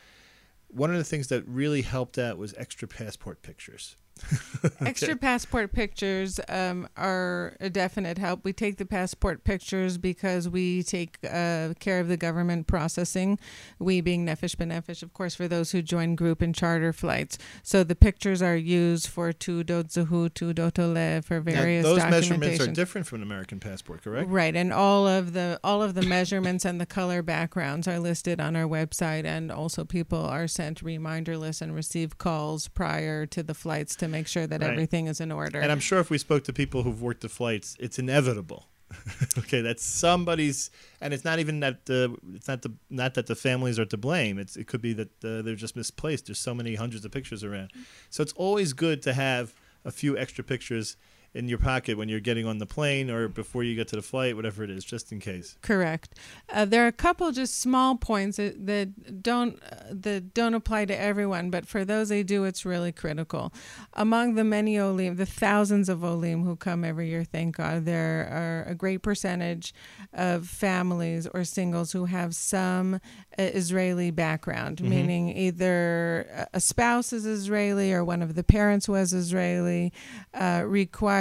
One 0.69 0.91
of 0.91 0.99
the 0.99 1.05
things 1.05 1.29
that 1.29 1.47
really 1.47 1.83
helped 1.83 2.19
out 2.19 2.39
was 2.39 2.55
extra 2.57 2.87
passport 2.89 3.43
pictures. 3.43 3.97
Extra 4.81 5.17
passport 5.17 5.73
pictures 5.73 6.41
um, 6.49 6.89
are 6.97 7.57
a 7.61 7.71
definite 7.71 8.19
help. 8.19 8.45
We 8.45 8.53
take 8.53 8.77
the 8.79 8.87
passport 8.87 9.45
pictures 9.45 9.99
because 9.99 10.49
we 10.49 10.83
take 10.83 11.19
uh, 11.25 11.75
care 11.79 12.01
of 12.01 12.09
the 12.09 12.17
government 12.17 12.67
processing. 12.67 13.39
We 13.79 14.01
being 14.01 14.27
Nefesh 14.27 14.57
Benefesh, 14.57 15.03
of 15.03 15.13
course, 15.13 15.35
for 15.35 15.49
those 15.49 15.71
who 15.71 15.83
join 15.83 16.15
group 16.15 16.43
and 16.43 16.55
charter 16.55 16.93
flights. 16.93 17.39
So 17.63 17.85
the 17.85 17.95
pictures 17.95 18.43
are 18.43 18.57
used 18.57 19.07
for 19.09 19.33
Tudot 19.33 19.89
Zahu, 19.89 20.31
Tudot 20.31 20.79
Ole, 20.79 21.23
for 21.23 21.41
Now, 21.41 21.53
various 21.53 21.85
those 21.85 21.99
measurements 21.99 22.61
are 22.61 22.67
different 22.73 23.07
from 23.07 23.17
an 23.17 23.23
American 23.23 23.61
passport, 23.61 24.03
correct? 24.03 24.29
Right, 24.29 24.55
and 24.55 24.73
all 24.73 25.07
of 25.07 25.33
the 25.33 25.61
all 25.63 25.83
of 25.83 25.95
the 25.95 26.03
measurements 26.03 26.65
and 26.65 26.81
the 26.81 26.87
color 26.87 27.23
backgrounds 27.23 27.87
are 27.87 27.99
listed 27.99 28.41
on 28.41 28.57
our 28.57 28.65
website, 28.65 29.25
and 29.25 29.51
also 29.51 29.85
people 29.85 30.25
are 30.25 30.49
sent 30.49 30.83
reminder 30.83 31.37
lists 31.37 31.63
and 31.63 31.75
receive 31.75 32.19
calls 32.19 32.69
prior 32.69 33.27
to 33.27 33.43
the 33.43 33.55
flights 33.55 33.95
to 33.97 34.08
make 34.09 34.27
sure 34.29 34.47
that 34.47 34.61
Right. 34.61 34.71
everything 34.71 35.07
is 35.07 35.21
in 35.21 35.31
order. 35.33 35.61
And 35.61 35.71
I'm 35.71 35.81
sure 35.81 35.99
if 36.00 36.11
we 36.11 36.19
spoke 36.19 36.45
to 36.45 36.53
people 36.53 36.83
who've 36.83 37.00
worked 37.00 37.21
the 37.21 37.29
flights, 37.29 37.77
it's 37.79 37.99
inevitable 37.99 38.69
okay, 39.38 39.61
that's 39.61 39.85
somebody's, 39.85 40.71
and 41.00 41.12
it's 41.12 41.25
not 41.25 41.38
even 41.38 41.61
that 41.61 41.85
the 41.87 42.17
it's 42.35 42.49
not 42.49 42.62
the 42.62 42.73
not 42.88 43.15
that 43.15 43.27
the 43.27 43.35
families 43.35 43.79
are 43.79 43.85
to 43.85 43.97
blame. 43.99 44.38
It's 44.38 44.57
it 44.57 44.67
could 44.67 44.81
be 44.81 44.95
that 44.95 45.09
uh, 45.25 45.43
they're 45.43 45.55
just 45.55 45.77
misplaced. 45.77 46.27
There's 46.27 46.38
so 46.38 46.55
many 46.55 46.75
hundreds 46.75 47.05
of 47.05 47.11
pictures 47.12 47.45
around, 47.45 47.71
so 48.09 48.23
it's 48.23 48.33
always 48.33 48.73
good 48.73 49.03
to 49.03 49.12
have 49.12 49.55
a 49.85 49.91
few 49.91 50.17
extra 50.17 50.43
pictures 50.43 50.97
in 51.38 51.49
your 51.49 51.59
pocket 51.59 51.97
when 51.97 52.09
you're 52.09 52.26
getting 52.30 52.47
on 52.47 52.59
the 52.59 52.66
plane 52.66 53.07
or 53.11 53.28
before 53.28 53.62
you 53.62 53.75
get 53.80 53.87
to 53.88 53.97
the 53.97 54.02
flight, 54.02 54.35
whatever 54.35 54.64
it 54.64 54.71
is, 54.71 54.85
just 54.85 55.12
in 55.12 55.21
case. 55.21 55.57
Correct. 55.62 56.09
Uh, 56.52 56.64
there 56.64 56.83
are 56.85 56.88
a 56.88 56.92
couple 57.07 57.30
just 57.33 57.61
small 57.61 57.95
points 57.97 58.37
that, 58.38 58.66
that 58.66 59.23
don't 59.23 59.54
uh, 59.62 59.76
that 60.07 60.35
don't 60.35 60.54
apply 60.54 60.85
to 60.87 60.97
everyone, 61.11 61.50
but 61.50 61.64
for 61.73 61.85
those 61.85 62.09
they 62.09 62.23
do, 62.25 62.45
it's 62.45 62.64
really 62.64 62.92
critical. 62.92 63.52
Among 63.95 64.35
the 64.35 64.45
many 64.45 64.78
Olim, 64.78 65.16
the 65.16 65.26
thousands 65.45 65.88
of 65.88 66.02
Olim 66.02 66.42
who 66.45 66.57
come 66.57 66.85
every 66.85 67.09
year, 67.09 67.25
thank 67.25 67.57
God, 67.57 67.85
there 67.85 68.28
are 68.30 68.71
a 68.71 68.75
great 68.75 69.02
percentage 69.02 69.73
of 70.12 70.47
families 70.47 71.28
or 71.33 71.45
singles 71.45 71.92
who 71.92 72.07
have 72.07 72.35
some 72.35 72.95
uh, 72.95 72.99
Israeli 73.38 74.11
background, 74.11 74.78
Mm-hmm. 74.78 74.90
meaning 74.90 75.25
either 75.37 76.49
a 76.52 76.61
spouse 76.61 77.12
is 77.12 77.25
Israeli 77.26 77.92
or 77.92 78.02
one 78.04 78.23
of 78.23 78.35
the 78.35 78.42
parents 78.42 78.88
was 78.88 79.12
Israeli, 79.12 79.92
uh, 80.35 80.62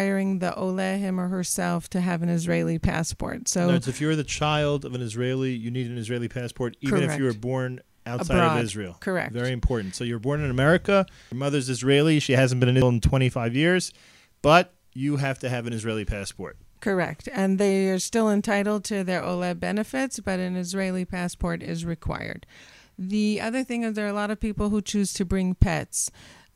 requiring 0.08 0.40
the 0.40 0.56
Ole 0.56 0.78
him 0.78 1.20
or 1.20 1.28
herself 1.28 1.90
to 1.90 2.02
have 2.02 2.22
an 2.24 2.30
Israeli 2.30 2.80
passport. 2.80 3.48
So 3.48 3.70
if 3.70 4.00
you're 4.00 4.16
the 4.16 4.24
child 4.24 4.86
of 4.86 4.96
an 4.96 5.02
Israeli, 5.02 5.52
you 5.52 5.70
need 5.72 5.90
an 5.90 5.98
Israeli 5.98 6.28
passport, 6.28 6.78
even 6.82 7.04
if 7.04 7.18
you 7.18 7.26
were 7.26 7.34
born 7.34 7.82
outside 8.06 8.36
Abroad. 8.36 8.58
of 8.58 8.64
Israel. 8.64 8.98
Correct. 9.00 9.34
Very 9.34 9.52
important. 9.52 9.96
So 9.96 10.04
you're 10.04 10.20
born 10.20 10.42
in 10.42 10.50
America. 10.50 11.06
Your 11.32 11.40
mother's 11.40 11.70
Israeli. 11.70 12.20
She 12.20 12.34
hasn't 12.34 12.60
been 12.60 12.70
in 12.70 12.78
Israel 12.78 12.90
in 12.90 13.02
25 13.02 13.56
years, 13.56 13.92
but 14.42 14.74
you 14.94 15.18
have 15.18 15.40
to 15.40 15.50
have 15.50 15.68
an 15.68 15.74
Israeli 15.74 16.06
passport. 16.06 16.58
Correct. 16.80 17.28
And 17.34 17.60
they 17.60 17.90
are 17.90 18.00
still 18.00 18.30
entitled 18.30 18.84
to 18.86 19.04
their 19.04 19.22
OLED 19.22 19.60
benefits, 19.60 20.20
but 20.20 20.40
an 20.40 20.56
Israeli 20.56 21.06
passport 21.06 21.62
is 21.62 21.86
required. 21.86 22.46
The 22.98 23.42
other 23.42 23.64
thing 23.64 23.84
is 23.84 23.94
there 23.94 24.06
are 24.06 24.10
a 24.10 24.14
lot 24.14 24.32
of 24.32 24.40
people 24.40 24.70
who 24.70 24.82
choose 24.82 25.14
to 25.14 25.26
bring 25.26 25.54
pets. 25.54 26.10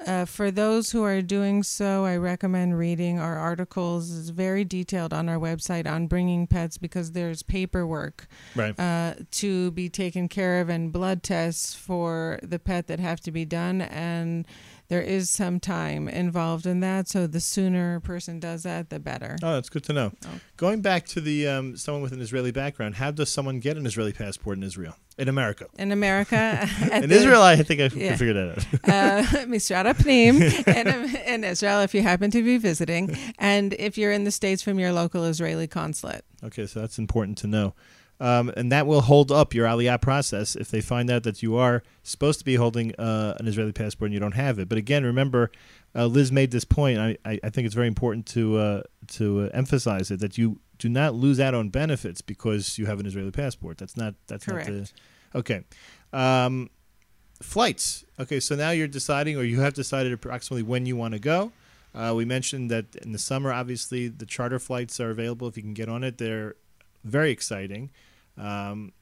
Uh, 0.05 0.25
for 0.25 0.49
those 0.51 0.91
who 0.91 1.03
are 1.03 1.21
doing 1.21 1.61
so, 1.63 2.05
I 2.05 2.17
recommend 2.17 2.77
reading 2.77 3.19
our 3.19 3.37
articles. 3.37 4.17
It's 4.17 4.29
very 4.29 4.63
detailed 4.65 5.13
on 5.13 5.29
our 5.29 5.37
website 5.37 5.85
on 5.89 6.07
bringing 6.07 6.47
pets 6.47 6.77
because 6.77 7.11
there's 7.11 7.43
paperwork 7.43 8.27
Right. 8.55 8.77
uh, 8.79 9.15
to 9.31 9.71
be 9.71 9.89
taken 9.89 10.27
care 10.27 10.59
of 10.61 10.69
and 10.69 10.91
blood 10.91 11.21
tests 11.23 11.75
for 11.75 12.39
the 12.41 12.59
pet 12.59 12.87
that 12.87 12.99
have 12.99 13.19
to 13.21 13.31
be 13.31 13.45
done. 13.45 13.81
And 13.81 14.45
there 14.91 15.01
is 15.01 15.29
some 15.29 15.57
time 15.61 16.09
involved 16.09 16.65
in 16.65 16.81
that. 16.81 17.07
So 17.07 17.25
the 17.25 17.39
sooner 17.39 17.95
a 17.95 18.01
person 18.01 18.41
does 18.41 18.63
that, 18.63 18.89
the 18.89 18.99
better. 18.99 19.37
Oh, 19.41 19.53
that's 19.53 19.69
good 19.69 19.85
to 19.85 19.93
know. 19.93 20.11
Oh. 20.25 20.29
Going 20.57 20.81
back 20.81 21.05
to 21.07 21.21
the 21.21 21.47
um, 21.47 21.77
someone 21.77 22.01
with 22.03 22.11
an 22.11 22.19
Israeli 22.19 22.51
background, 22.51 22.95
how 22.95 23.09
does 23.09 23.31
someone 23.31 23.61
get 23.61 23.77
an 23.77 23.85
Israeli 23.85 24.11
passport 24.11 24.57
in 24.57 24.63
Israel? 24.63 24.97
In 25.17 25.29
America. 25.29 25.67
in 25.77 25.93
America. 25.93 26.67
In 26.91 27.07
the- 27.07 27.15
Israel, 27.15 27.41
I 27.41 27.55
think 27.63 27.79
I 27.79 27.83
Yeah. 27.85 28.09
can 28.09 28.17
figure 28.17 28.33
that 28.33 28.49
out. 28.49 28.57
uh, 28.89 29.45
Misrad 29.45 29.85
HaPnim 29.93 30.67
in, 30.67 31.15
in 31.35 31.43
Israel 31.45 31.79
if 31.81 31.93
you 31.95 32.01
happen 32.01 32.29
to 32.31 32.43
be 32.43 32.57
visiting, 32.57 33.17
and 33.39 33.73
if 33.79 33.97
you're 33.97 34.11
in 34.11 34.25
the 34.25 34.31
States 34.31 34.61
from 34.61 34.77
your 34.77 34.91
local 34.91 35.23
Israeli 35.23 35.67
consulate. 35.67 36.25
Okay, 36.43 36.65
so 36.65 36.81
that's 36.81 36.97
important 36.99 37.37
to 37.39 37.47
know. 37.47 37.73
Um, 38.21 38.53
and 38.55 38.71
that 38.71 38.85
will 38.85 39.01
hold 39.01 39.31
up 39.31 39.55
your 39.55 39.65
aliyah 39.65 39.99
process 39.99 40.55
if 40.55 40.69
they 40.69 40.79
find 40.79 41.09
out 41.09 41.23
that 41.23 41.41
you 41.41 41.57
are 41.57 41.81
supposed 42.03 42.37
to 42.37 42.45
be 42.45 42.53
holding 42.53 42.93
uh, 42.95 43.35
an 43.39 43.47
Israeli 43.47 43.71
passport 43.71 44.09
and 44.09 44.13
you 44.13 44.19
don't 44.19 44.35
have 44.35 44.59
it. 44.59 44.69
But 44.69 44.77
again, 44.77 45.03
remember, 45.03 45.51
uh, 45.95 46.05
Liz 46.05 46.31
made 46.31 46.51
this 46.51 46.63
point. 46.63 46.99
I, 46.99 47.17
I, 47.25 47.39
I 47.43 47.49
think 47.49 47.65
it's 47.65 47.73
very 47.73 47.87
important 47.87 48.27
to 48.27 48.57
uh, 48.57 48.81
to 49.13 49.41
uh, 49.41 49.49
emphasize 49.55 50.11
it 50.11 50.19
that 50.19 50.37
you 50.37 50.59
do 50.77 50.87
not 50.87 51.15
lose 51.15 51.39
out 51.39 51.55
on 51.55 51.69
benefits 51.69 52.21
because 52.21 52.77
you 52.77 52.85
have 52.85 52.99
an 52.99 53.07
Israeli 53.07 53.31
passport. 53.31 53.79
That's 53.79 53.97
not 53.97 54.13
that's 54.27 54.47
not 54.47 54.65
the 54.65 54.71
Correct. 54.71 54.93
okay. 55.33 55.63
Um, 56.13 56.69
flights. 57.41 58.05
Okay, 58.19 58.39
so 58.39 58.55
now 58.55 58.69
you're 58.69 58.87
deciding, 58.87 59.35
or 59.35 59.43
you 59.43 59.61
have 59.61 59.73
decided 59.73 60.13
approximately 60.13 60.61
when 60.61 60.85
you 60.85 60.95
want 60.95 61.15
to 61.15 61.19
go. 61.19 61.51
Uh, 61.95 62.13
we 62.15 62.25
mentioned 62.25 62.69
that 62.69 62.95
in 62.97 63.13
the 63.13 63.17
summer, 63.17 63.51
obviously, 63.51 64.09
the 64.09 64.27
charter 64.27 64.59
flights 64.59 64.99
are 64.99 65.09
available 65.09 65.47
if 65.47 65.57
you 65.57 65.63
can 65.63 65.73
get 65.73 65.89
on 65.89 66.03
it. 66.03 66.19
They're 66.19 66.55
very 67.03 67.31
exciting. 67.31 67.89
Um, 68.41 68.93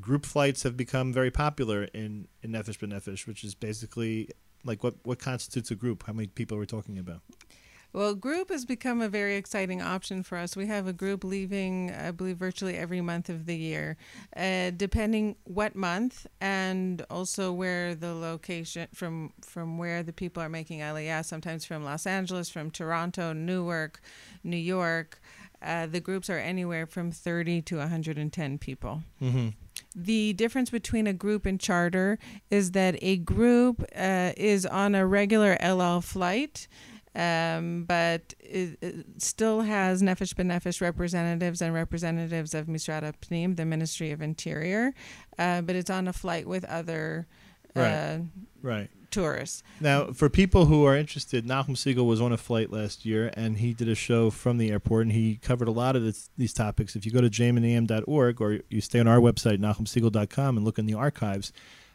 group 0.00 0.26
flights 0.26 0.62
have 0.64 0.76
become 0.76 1.12
very 1.12 1.30
popular 1.30 1.84
in, 1.84 2.28
in 2.42 2.52
Nefesh 2.52 2.78
B'Nefesh, 2.78 3.26
which 3.26 3.44
is 3.44 3.54
basically 3.54 4.30
like 4.64 4.82
what, 4.82 4.94
what 5.04 5.18
constitutes 5.18 5.70
a 5.70 5.74
group? 5.74 6.04
How 6.06 6.12
many 6.12 6.26
people 6.26 6.56
are 6.56 6.60
we 6.60 6.66
talking 6.66 6.98
about? 6.98 7.22
Well, 7.92 8.14
group 8.14 8.50
has 8.50 8.64
become 8.64 9.00
a 9.00 9.08
very 9.08 9.34
exciting 9.34 9.82
option 9.82 10.22
for 10.22 10.38
us. 10.38 10.56
We 10.56 10.66
have 10.68 10.86
a 10.86 10.92
group 10.92 11.24
leaving, 11.24 11.92
I 11.92 12.12
believe, 12.12 12.36
virtually 12.36 12.76
every 12.76 13.00
month 13.00 13.28
of 13.28 13.46
the 13.46 13.56
year, 13.56 13.96
uh, 14.36 14.70
depending 14.76 15.34
what 15.42 15.74
month 15.74 16.24
and 16.40 17.04
also 17.10 17.52
where 17.52 17.96
the 17.96 18.14
location 18.14 18.86
from 18.94 19.32
from 19.40 19.76
where 19.76 20.04
the 20.04 20.12
people 20.12 20.40
are 20.40 20.48
making 20.48 20.80
Aliyah. 20.80 21.24
Sometimes 21.24 21.64
from 21.64 21.84
Los 21.84 22.06
Angeles, 22.06 22.48
from 22.48 22.70
Toronto, 22.70 23.32
Newark, 23.32 24.00
New 24.44 24.56
York. 24.56 25.20
Uh, 25.62 25.86
the 25.86 26.00
groups 26.00 26.30
are 26.30 26.38
anywhere 26.38 26.86
from 26.86 27.10
30 27.10 27.62
to 27.62 27.76
110 27.78 28.58
people. 28.58 29.02
Mm-hmm. 29.22 29.48
The 29.94 30.32
difference 30.34 30.70
between 30.70 31.06
a 31.06 31.12
group 31.12 31.46
and 31.46 31.58
charter 31.58 32.18
is 32.50 32.72
that 32.72 32.96
a 33.02 33.16
group 33.16 33.84
uh, 33.96 34.32
is 34.36 34.64
on 34.64 34.94
a 34.94 35.06
regular 35.06 35.56
El 35.60 35.82
Al 35.82 36.00
flight, 36.00 36.68
um, 37.14 37.84
but 37.88 38.34
it, 38.38 38.78
it 38.80 39.06
still 39.18 39.62
has 39.62 40.00
Nefesh 40.00 40.34
B'Nefesh 40.34 40.80
representatives 40.80 41.60
and 41.60 41.74
representatives 41.74 42.54
of 42.54 42.66
Misrad 42.66 43.02
HaPnim, 43.02 43.56
the 43.56 43.64
Ministry 43.64 44.12
of 44.12 44.22
Interior, 44.22 44.94
uh, 45.38 45.60
but 45.62 45.74
it's 45.74 45.90
on 45.90 46.06
a 46.08 46.12
flight 46.12 46.46
with 46.46 46.64
other 46.64 47.26
uh, 47.74 47.80
Right. 47.80 48.20
Right. 48.62 48.90
Tourists. 49.10 49.62
Now, 49.80 50.12
for 50.12 50.28
people 50.28 50.66
who 50.66 50.84
are 50.84 50.96
interested, 50.96 51.46
Nachum 51.46 51.76
Segal 51.76 52.06
was 52.06 52.20
on 52.20 52.32
a 52.32 52.36
flight 52.36 52.70
last 52.70 53.04
year, 53.04 53.30
and 53.34 53.58
he 53.58 53.74
did 53.74 53.88
a 53.88 53.94
show 53.94 54.30
from 54.30 54.58
the 54.58 54.70
airport, 54.70 55.02
and 55.02 55.12
he 55.12 55.36
covered 55.36 55.68
a 55.68 55.72
lot 55.72 55.96
of 55.96 56.02
this, 56.02 56.30
these 56.36 56.52
topics. 56.52 56.96
If 56.96 57.04
you 57.04 57.12
go 57.12 57.20
to 57.20 57.30
jmintheam.org 57.30 58.40
or 58.40 58.60
you 58.68 58.80
stay 58.80 59.00
on 59.00 59.08
our 59.08 59.18
website, 59.18 59.58
nachumsegal.com, 59.58 60.56
and 60.56 60.64
look 60.64 60.78
in 60.78 60.86
the 60.86 60.94
archives, 60.94 61.52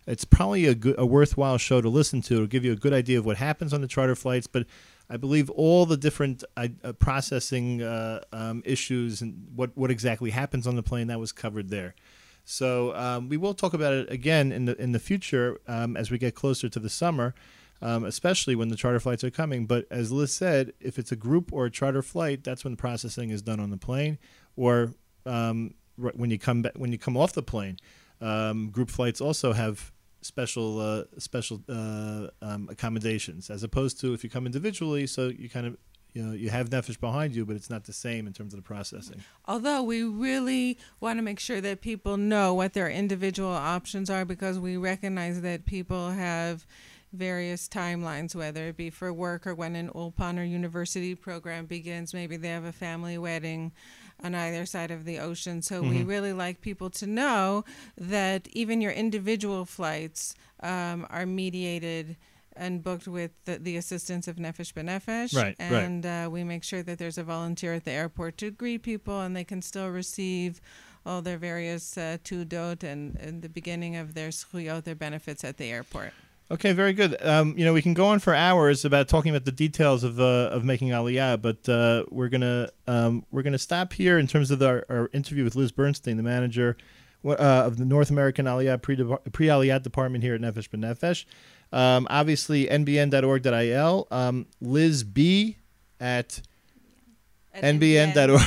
it's 0.08 0.26
probably 0.26 0.68
a, 0.68 0.76
good, 0.76 0.96
a 0.98 1.06
worthwhile 1.06 1.58
show 1.58 1.82
to 1.82 1.90
listen 1.90 2.22
to. 2.24 2.36
It'll 2.36 2.48
give 2.48 2.64
you 2.64 2.74
a 2.74 2.78
good 2.78 2.94
idea 2.94 3.18
of 3.18 3.26
what 3.26 3.38
happens 3.38 3.74
on 3.74 3.82
the 3.82 3.88
charter 3.88 4.16
flights, 4.16 4.48
but 4.48 4.66
I 5.10 5.18
believe 5.18 5.50
all 5.52 5.86
the 5.86 5.98
different 5.98 6.44
uh, 6.58 6.68
uh, 6.84 6.94
processing 6.94 7.82
uh, 7.82 8.22
um, 8.32 8.62
issues 8.66 9.22
and 9.22 9.48
what, 9.56 9.72
what 9.76 9.92
exactly 9.92 10.32
happens 10.32 10.68
on 10.68 10.76
the 10.76 10.84
plane, 10.84 11.08
that 11.08 11.20
was 11.20 11.32
covered 11.32 11.70
there. 11.70 11.96
So 12.46 12.96
um, 12.96 13.28
we 13.28 13.38
will 13.38 13.56
talk 13.56 13.74
about 13.74 13.92
it 13.94 14.10
again 14.12 14.52
in 14.52 14.66
the 14.66 14.80
in 14.82 14.92
the 14.92 15.00
future 15.00 15.60
um, 15.68 15.98
as 15.98 16.12
we 16.12 16.18
get 16.18 16.36
closer 16.36 16.70
to 16.70 16.80
the 16.80 16.90
summer, 16.90 17.34
um, 17.82 18.06
especially 18.06 18.56
when 18.56 18.70
the 18.70 18.76
charter 18.76 19.00
flights 19.00 19.24
are 19.24 19.32
coming. 19.32 19.66
But 19.66 19.88
as 19.90 20.12
Liz 20.12 20.32
said, 20.32 20.72
if 20.80 21.00
it's 21.00 21.12
a 21.12 21.16
group 21.16 21.52
or 21.52 21.66
a 21.66 21.72
charter 21.72 22.04
flight, 22.04 22.44
that's 22.44 22.64
when 22.64 22.74
the 22.74 22.78
processing 22.78 23.32
is 23.32 23.42
done 23.42 23.60
on 23.60 23.72
the 23.72 23.78
plane, 23.78 24.20
or 24.56 24.94
um, 25.26 25.74
when 25.98 26.30
you 26.30 26.38
come 26.38 26.62
back 26.62 26.74
when 26.76 26.92
you 26.92 27.00
come 27.00 27.18
off 27.18 27.34
the 27.34 27.44
plane. 27.44 27.78
Um, 28.22 28.70
group 28.70 28.90
flights 28.90 29.20
also 29.20 29.52
have 29.52 29.92
special 30.22 30.80
uh, 30.80 31.04
special 31.18 31.62
uh, 31.68 32.28
um, 32.42 32.68
accommodations 32.70 33.50
as 33.50 33.64
opposed 33.64 34.00
to 34.02 34.14
if 34.14 34.24
you 34.24 34.30
come 34.30 34.46
individually. 34.46 35.08
So 35.08 35.30
you 35.30 35.50
kind 35.50 35.66
of 35.66 35.78
you 36.16 36.24
know 36.24 36.32
you 36.32 36.50
have 36.50 36.70
Nefesh 36.70 37.00
behind 37.00 37.36
you, 37.36 37.46
but 37.46 37.56
it's 37.56 37.70
not 37.70 37.84
the 37.84 37.94
same 37.94 38.26
in 38.26 38.34
terms 38.34 38.54
of 38.54 38.58
the 38.58 38.64
processing. 38.64 39.22
Although 39.46 39.84
we 39.84 40.02
really 40.02 40.80
want 41.02 41.20
to 41.20 41.22
make 41.22 41.40
sure 41.40 41.60
that 41.62 41.82
people 41.82 42.16
know 42.16 42.54
what 42.54 42.74
their 42.74 42.90
individual 42.90 43.52
options 43.52 44.10
are 44.10 44.24
because 44.24 44.58
we 44.58 44.78
recognize 44.78 45.42
that 45.42 45.66
people 45.66 46.12
have 46.12 46.66
various 47.12 47.68
timelines, 47.68 48.34
whether 48.34 48.68
it 48.68 48.78
be 48.78 48.90
for 48.90 49.12
work 49.12 49.46
or 49.46 49.54
when 49.54 49.76
an 49.76 49.90
Ulpan 49.90 50.40
or 50.40 50.44
university 50.44 51.16
program 51.16 51.66
begins. 51.66 52.14
Maybe 52.14 52.38
they 52.38 52.50
have 52.50 52.66
a 52.66 52.72
family 52.72 53.18
wedding 53.18 53.74
on 54.24 54.34
either 54.36 54.66
side 54.66 54.92
of 54.92 55.04
the 55.04 55.20
ocean. 55.20 55.62
So 55.62 55.82
we 55.82 56.04
really 56.04 56.34
like 56.34 56.62
people 56.62 56.90
to 56.92 57.08
know 57.08 57.66
that 57.98 58.48
even 58.54 58.80
your 58.80 58.92
individual 58.92 59.66
flights 59.66 60.36
um, 60.62 61.06
are 61.10 61.26
mediated 61.26 62.16
and 62.56 62.84
booked 62.84 63.08
with 63.08 63.32
the, 63.46 63.58
the 63.58 63.78
assistance 63.78 64.28
of 64.28 64.38
Nefesh 64.38 64.74
B'Nefesh. 64.74 65.36
Right, 65.36 65.56
right. 65.60 65.72
and 65.72 66.06
uh, 66.06 66.30
we 66.32 66.44
make 66.44 66.64
sure 66.64 66.84
that 66.84 66.98
there's 66.98 67.18
a 67.18 67.24
volunteer 67.24 67.74
at 67.74 67.86
the 67.86 67.92
airport 67.92 68.38
to 68.38 68.52
greet 68.52 68.84
people 68.84 69.22
and 69.22 69.36
they 69.36 69.44
can 69.44 69.62
still 69.62 69.90
receive 69.90 70.62
all 71.06 71.22
their 71.22 71.38
various 71.38 71.98
uh, 71.98 72.18
tudot 72.24 72.84
and, 72.84 73.16
and 73.18 73.42
the 73.42 73.50
beginning 73.50 73.96
of 73.96 74.14
their 74.14 74.30
zchuyot, 74.30 74.84
their 74.84 74.96
benefits 74.96 75.44
at 75.44 75.58
the 75.58 75.72
airport. 75.72 76.14
Okay, 76.52 76.74
very 76.74 76.94
good. 76.94 77.18
Um, 77.26 77.56
you 77.58 77.66
know, 77.66 77.74
we 77.74 77.82
can 77.82 77.96
go 77.96 78.06
on 78.06 78.20
for 78.20 78.36
hours 78.36 78.86
about 78.86 79.08
talking 79.08 79.32
about 79.32 79.46
the 79.46 79.52
details 79.52 80.04
of 80.04 80.20
uh, 80.20 80.50
of 80.52 80.64
making 80.64 80.90
Aliyah, 80.90 81.42
but 81.42 81.68
uh, 81.68 82.06
we're 82.12 82.30
gonna 82.30 82.70
um, 82.86 83.26
we're 83.32 83.42
gonna 83.42 83.58
stop 83.58 83.94
here 83.94 84.20
in 84.20 84.28
terms 84.28 84.52
of 84.52 84.62
our, 84.62 84.86
our 84.88 85.10
interview 85.12 85.44
with 85.44 85.56
Liz 85.56 85.72
Bernstein, 85.72 86.18
the 86.18 86.24
manager 86.24 86.78
uh, 87.26 87.34
of 87.66 87.78
the 87.78 87.86
North 87.86 88.12
American 88.12 88.46
Aliyah 88.46 88.80
pre 88.80 88.96
Aliyah 89.48 89.82
department 89.82 90.24
here 90.24 90.36
at 90.36 90.42
Nefesh 90.42 90.70
B'Nefesh. 90.70 91.26
Um, 91.72 92.08
obviously, 92.10 92.68
nbn.org.il. 92.68 94.08
Um, 94.12 94.46
Liz 94.62 95.04
B 95.04 95.58
at 96.00 96.42
nbn.org.il. 97.56 98.40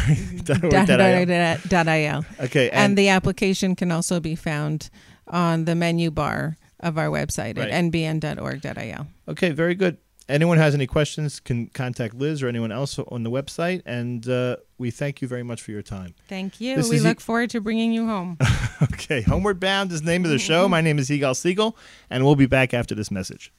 il. 1.98 2.25
Okay, 2.44 2.70
And, 2.70 2.78
and, 2.78 2.98
the 2.98 3.08
application 3.08 3.75
can 3.75 3.90
also 3.92 4.20
be 4.20 4.34
found 4.34 4.90
on 5.26 5.64
the 5.64 5.75
menu 5.75 6.10
bar 6.10 6.56
of 6.80 6.96
our 6.98 7.08
website 7.08 7.58
Right. 7.58 7.70
at 7.70 7.84
nbn.org.il. 7.84 9.06
okay, 9.28 9.50
very 9.50 9.75
good. 9.75 9.96
Anyone 10.28 10.58
has 10.58 10.75
any 10.75 10.87
questions 10.87 11.40
can 11.40 11.68
contact 11.68 12.14
Liz 12.14 12.42
or 12.42 12.49
anyone 12.49 12.70
else 12.70 12.99
on 12.99 13.23
the 13.23 13.30
website, 13.30 13.80
and 13.87 14.28
uh, 14.28 14.56
we 14.76 14.90
thank 14.90 15.23
you 15.23 15.28
very 15.28 15.42
much 15.42 15.62
for 15.62 15.70
your 15.70 15.80
time. 15.80 16.14
Thank 16.28 16.61
you. 16.61 16.76
This 16.76 16.90
we 16.90 17.00
look 17.00 17.18
y- 17.18 17.23
forward 17.23 17.50
to 17.50 17.61
bringing 17.61 17.92
you 17.92 18.06
home. 18.06 18.38
Okay, 18.80 19.23
Homeward 19.23 19.58
Bound 19.58 19.90
is 19.90 20.02
the 20.02 20.06
name 20.06 20.25
of 20.25 20.30
the 20.30 20.38
show. 20.38 20.68
My 20.76 20.80
name 20.80 21.00
is 21.00 21.08
Yigal 21.08 21.35
Siegel, 21.35 21.76
and 22.11 22.25
we'll 22.25 22.37
be 22.37 22.47
back 22.47 22.73
after 22.73 22.94
this 22.94 23.11
message. 23.11 23.52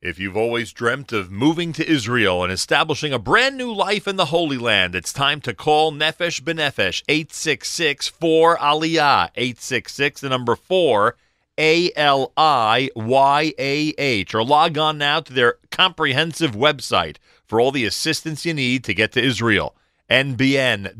If 0.00 0.18
you've 0.18 0.36
always 0.36 0.72
dreamt 0.72 1.12
of 1.12 1.30
moving 1.30 1.72
to 1.74 1.88
Israel 1.88 2.42
and 2.42 2.52
establishing 2.52 3.12
a 3.12 3.20
brand 3.20 3.56
new 3.56 3.72
life 3.72 4.08
in 4.08 4.16
the 4.16 4.24
Holy 4.26 4.58
Land, 4.58 4.96
it's 4.96 5.12
time 5.12 5.40
to 5.42 5.54
call 5.54 5.92
Nefesh 5.92 6.40
Benefesh 6.40 7.04
866 7.08 8.08
4 8.08 8.56
Aliyah 8.56 9.28
866 9.36 10.20
the 10.20 10.28
number 10.28 10.56
4 10.56 11.14
A 11.58 11.90
L 11.96 12.32
I 12.36 12.90
Y 12.94 13.54
A 13.58 13.94
H 13.98 14.34
or 14.34 14.44
log 14.44 14.78
on 14.78 14.98
now 14.98 15.20
to 15.20 15.32
their 15.32 15.56
comprehensive 15.70 16.52
website 16.52 17.16
for 17.44 17.60
all 17.60 17.70
the 17.72 17.84
assistance 17.84 18.44
you 18.44 18.54
need 18.54 18.84
to 18.84 18.94
get 18.94 19.12
to 19.12 19.22
Israel. 19.22 19.76
Nbn.org.il 20.10 20.98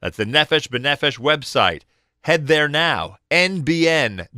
that's 0.00 0.16
the 0.16 0.24
Nefesh 0.24 0.68
B'Nefesh 0.68 1.18
website. 1.18 1.82
Head 2.22 2.46
there 2.46 2.68
now. 2.68 3.18
Nbn.org.il 3.30 4.32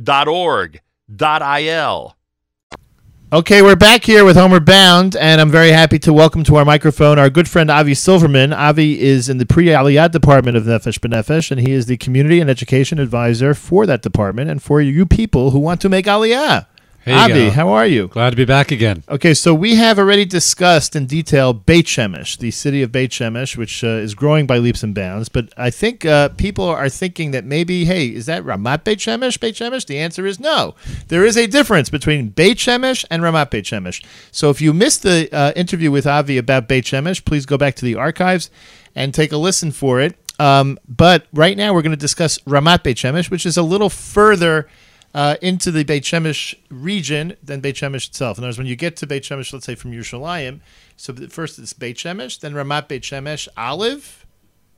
Okay, 3.31 3.61
we're 3.61 3.75
back 3.75 4.05
here 4.05 4.25
with 4.25 4.35
Homeward 4.35 4.65
Bound, 4.65 5.15
and 5.15 5.39
I'm 5.39 5.51
very 5.51 5.69
happy 5.69 5.99
to 5.99 6.11
welcome 6.11 6.43
to 6.45 6.55
our 6.55 6.65
microphone 6.65 7.19
our 7.19 7.29
good 7.29 7.47
friend 7.47 7.69
Avi 7.69 7.93
Silverman. 7.93 8.51
Avi 8.51 8.99
is 8.99 9.29
in 9.29 9.37
the 9.37 9.45
pre 9.45 9.67
Aliyah 9.67 10.09
department 10.09 10.57
of 10.57 10.63
Nefesh 10.63 10.97
B'Nefesh, 10.97 11.51
and 11.51 11.61
he 11.61 11.71
is 11.71 11.85
the 11.85 11.97
community 11.97 12.39
and 12.39 12.49
education 12.49 12.97
advisor 12.97 13.53
for 13.53 13.85
that 13.85 14.01
department 14.01 14.49
and 14.49 14.63
for 14.63 14.81
you 14.81 15.05
people 15.05 15.51
who 15.51 15.59
want 15.59 15.79
to 15.81 15.89
make 15.89 16.07
Aliyah. 16.07 16.65
Hey, 17.09 17.15
Avi, 17.15 17.49
how 17.49 17.69
are 17.69 17.87
you? 17.87 18.07
Glad 18.07 18.29
to 18.29 18.35
be 18.35 18.45
back 18.45 18.71
again. 18.71 19.03
Okay, 19.09 19.33
so 19.33 19.51
we 19.51 19.73
have 19.75 19.97
already 19.97 20.25
discussed 20.25 20.95
in 20.95 21.07
detail 21.07 21.53
Beit 21.53 21.87
Shemesh, 21.87 22.37
the 22.37 22.51
city 22.51 22.83
of 22.83 22.91
Beit 22.91 23.09
Shemesh, 23.09 23.57
which 23.57 23.83
uh, 23.83 23.87
is 23.87 24.13
growing 24.13 24.45
by 24.45 24.59
leaps 24.59 24.83
and 24.83 24.93
bounds. 24.93 25.27
But 25.27 25.51
I 25.57 25.71
think 25.71 26.05
uh, 26.05 26.29
people 26.29 26.65
are 26.65 26.87
thinking 26.87 27.31
that 27.31 27.45
maybe, 27.45 27.85
hey, 27.85 28.09
is 28.09 28.27
that 28.27 28.43
Ramat 28.43 28.83
Beit 28.83 28.99
Shemesh, 28.99 29.39
Beit 29.39 29.55
Shemesh? 29.55 29.87
The 29.87 29.97
answer 29.97 30.27
is 30.27 30.39
no. 30.39 30.75
There 31.07 31.25
is 31.25 31.35
a 31.35 31.47
difference 31.47 31.89
between 31.89 32.29
Beit 32.29 32.59
Shemesh 32.59 33.03
and 33.09 33.23
Ramat 33.23 33.49
Beit 33.49 33.65
Shemesh. 33.65 34.05
So 34.31 34.51
if 34.51 34.61
you 34.61 34.71
missed 34.71 35.01
the 35.01 35.29
uh, 35.33 35.51
interview 35.55 35.89
with 35.89 36.05
Avi 36.05 36.37
about 36.37 36.67
Beit 36.67 36.85
Shemesh, 36.85 37.25
please 37.25 37.47
go 37.47 37.57
back 37.57 37.73
to 37.77 37.85
the 37.85 37.95
archives 37.95 38.51
and 38.93 39.15
take 39.15 39.31
a 39.31 39.37
listen 39.37 39.71
for 39.71 39.99
it. 39.99 40.15
Um, 40.39 40.77
but 40.87 41.25
right 41.33 41.57
now 41.57 41.73
we're 41.73 41.81
going 41.81 41.89
to 41.89 41.97
discuss 41.97 42.37
Ramat 42.41 42.83
Beit 42.83 42.97
Shemesh, 42.97 43.31
which 43.31 43.47
is 43.47 43.57
a 43.57 43.63
little 43.63 43.89
further 43.89 44.69
uh, 45.13 45.35
into 45.41 45.71
the 45.71 45.83
Beit 45.83 46.03
Shemesh 46.03 46.55
region 46.69 47.35
than 47.43 47.59
Beit 47.59 47.75
Shemesh 47.75 48.07
itself. 48.07 48.37
In 48.37 48.43
other 48.43 48.49
words, 48.49 48.57
when 48.57 48.67
you 48.67 48.75
get 48.75 48.95
to 48.97 49.07
Beit 49.07 49.23
Shemesh, 49.23 49.51
let's 49.53 49.65
say 49.65 49.75
from 49.75 49.91
Yerushalayim, 49.91 50.59
so 50.97 51.13
first 51.29 51.59
it's 51.59 51.73
Beit 51.73 51.97
Shemesh, 51.97 52.39
then 52.39 52.53
Ramat 52.53 52.87
Beit 52.87 53.03
Shemesh, 53.03 53.47
Olive. 53.57 54.25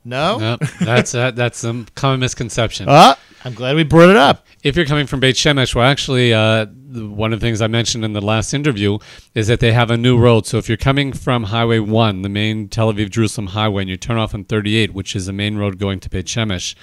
No. 0.03 0.37
No, 0.39 0.57
that's 0.79 1.13
uh, 1.13 1.31
that's 1.31 1.59
some 1.59 1.85
common 1.93 2.21
misconception. 2.21 2.87
Ah, 2.89 3.19
I'm 3.45 3.53
glad 3.53 3.75
we 3.75 3.83
brought 3.83 4.09
it 4.09 4.17
up. 4.17 4.47
if 4.63 4.75
you're 4.75 4.85
coming 4.85 5.05
from 5.05 5.19
Beit 5.19 5.35
Shemesh, 5.35 5.75
well, 5.75 5.85
actually, 5.85 6.33
uh, 6.33 6.65
one 6.65 7.33
of 7.33 7.39
the 7.39 7.45
things 7.45 7.61
I 7.61 7.67
mentioned 7.67 8.03
in 8.03 8.13
the 8.13 8.21
last 8.21 8.53
interview 8.53 8.97
is 9.35 9.47
that 9.47 9.59
they 9.59 9.71
have 9.73 9.91
a 9.91 9.97
new 9.97 10.17
road. 10.17 10.45
So 10.47 10.57
if 10.57 10.67
you're 10.67 10.77
coming 10.77 11.13
from 11.13 11.43
Highway 11.45 11.79
1, 11.79 12.21
the 12.21 12.29
main 12.29 12.67
Tel 12.67 12.91
Aviv 12.91 13.09
Jerusalem 13.09 13.47
highway, 13.47 13.83
and 13.83 13.89
you 13.89 13.97
turn 13.97 14.17
off 14.17 14.33
on 14.33 14.43
38, 14.43 14.93
which 14.93 15.15
is 15.15 15.27
the 15.27 15.33
main 15.33 15.57
road 15.57 15.77
going 15.77 15.99
to 15.99 16.09
Beit 16.09 16.25
Shemesh, 16.25 16.75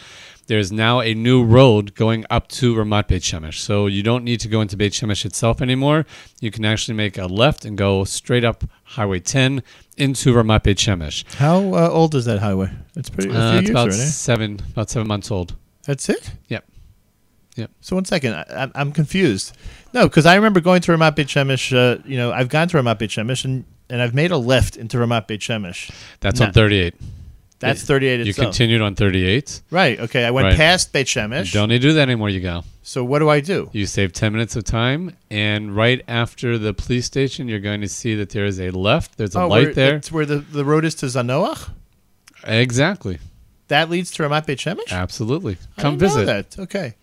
there's 0.48 0.72
now 0.72 1.00
a 1.00 1.14
new 1.14 1.44
road 1.44 1.94
going 1.94 2.24
up 2.30 2.48
to 2.48 2.74
Ramat 2.74 3.06
Beit 3.08 3.22
Shemesh. 3.22 3.58
So 3.58 3.86
you 3.86 4.02
don't 4.02 4.24
need 4.24 4.40
to 4.40 4.48
go 4.48 4.60
into 4.60 4.76
Beit 4.76 4.92
Shemesh 4.92 5.24
itself 5.24 5.62
anymore. 5.62 6.04
You 6.40 6.50
can 6.50 6.64
actually 6.64 6.94
make 6.94 7.16
a 7.16 7.26
left 7.26 7.64
and 7.64 7.78
go 7.78 8.04
straight 8.04 8.44
up 8.44 8.64
Highway 8.82 9.20
10 9.20 9.62
into 9.98 10.34
Ramat 10.34 10.62
Beit 10.64 10.78
Shemesh. 10.78 11.24
How 11.34 11.58
uh, 11.74 11.88
old 11.90 12.14
is 12.14 12.24
that 12.24 12.40
highway? 12.40 12.70
It's 12.96 13.10
pretty. 13.10 13.30
Uh, 13.30 13.60
it's 13.60 13.70
about 13.70 13.92
seven, 13.92 14.58
about 14.72 14.90
seven 14.90 15.06
months 15.06 15.30
old. 15.30 15.54
That's 15.84 16.08
it. 16.08 16.32
Yep. 16.48 16.64
Yep. 17.56 17.70
So 17.80 17.96
one 17.96 18.04
second, 18.06 18.34
I, 18.34 18.42
I'm- 18.50 18.72
I'm 18.74 18.92
confused. 18.92 19.56
No, 19.92 20.04
because 20.08 20.26
I 20.26 20.34
remember 20.34 20.60
going 20.60 20.80
to 20.82 20.92
Ramat 20.92 21.14
Beit 21.14 21.28
Shemesh. 21.28 21.76
Uh, 21.76 22.00
you 22.06 22.16
know, 22.16 22.32
I've 22.32 22.48
gone 22.48 22.68
to 22.68 22.76
Ramat 22.78 22.98
Beit 22.98 23.10
Shemesh 23.10 23.44
and, 23.44 23.64
and 23.90 24.00
I've 24.00 24.14
made 24.14 24.30
a 24.30 24.38
left 24.38 24.76
into 24.76 24.96
Ramat 24.96 25.26
Beit 25.26 25.40
Shemesh. 25.40 25.90
That's 26.20 26.40
on 26.40 26.52
38. 26.52 26.94
That's 27.60 27.82
38 27.82 28.20
You 28.20 28.26
itself. 28.26 28.46
continued 28.46 28.80
on 28.82 28.94
38. 28.94 29.62
Right. 29.70 29.98
Okay. 29.98 30.24
I 30.24 30.30
went 30.30 30.44
Right. 30.46 30.56
past 30.56 30.92
Beit 30.92 31.06
Shemesh. 31.08 31.52
Don't 31.52 31.68
need 31.70 31.82
to 31.82 31.88
do 31.88 31.92
that 31.94 32.02
anymore, 32.02 32.28
you 32.30 32.38
go. 32.40 32.62
So 32.84 33.02
what 33.04 33.18
do 33.18 33.28
I 33.28 33.40
do? 33.40 33.68
You 33.72 33.84
save 33.86 34.12
10 34.12 34.32
minutes 34.32 34.54
of 34.56 34.62
time, 34.64 35.16
and 35.30 35.74
right 35.74 36.02
after 36.08 36.56
the 36.56 36.72
police 36.72 37.04
station, 37.06 37.48
you're 37.48 37.58
going 37.58 37.80
to 37.80 37.88
see 37.88 38.14
that 38.14 38.30
there 38.30 38.44
is 38.46 38.60
a 38.60 38.70
left. 38.70 39.18
There's 39.18 39.34
a 39.34 39.40
Oh, 39.40 39.48
light 39.48 39.64
where, 39.66 39.74
there. 39.74 39.96
It's 39.96 40.12
where 40.12 40.24
the, 40.24 40.36
the 40.38 40.64
road 40.64 40.84
is 40.84 40.94
to 40.96 41.06
Zanoach. 41.06 41.68
Exactly. 42.44 43.18
That 43.68 43.90
leads 43.90 44.10
to 44.12 44.22
Ramat 44.22 44.46
Beit 44.46 44.58
Shemesh. 44.58 44.90
Absolutely. 44.90 45.58
I 45.76 45.82
Come 45.82 45.98
didn't 45.98 46.12
know 46.16 46.24
visit. 46.24 46.50
that. 46.52 46.62
Okay. 46.62 46.94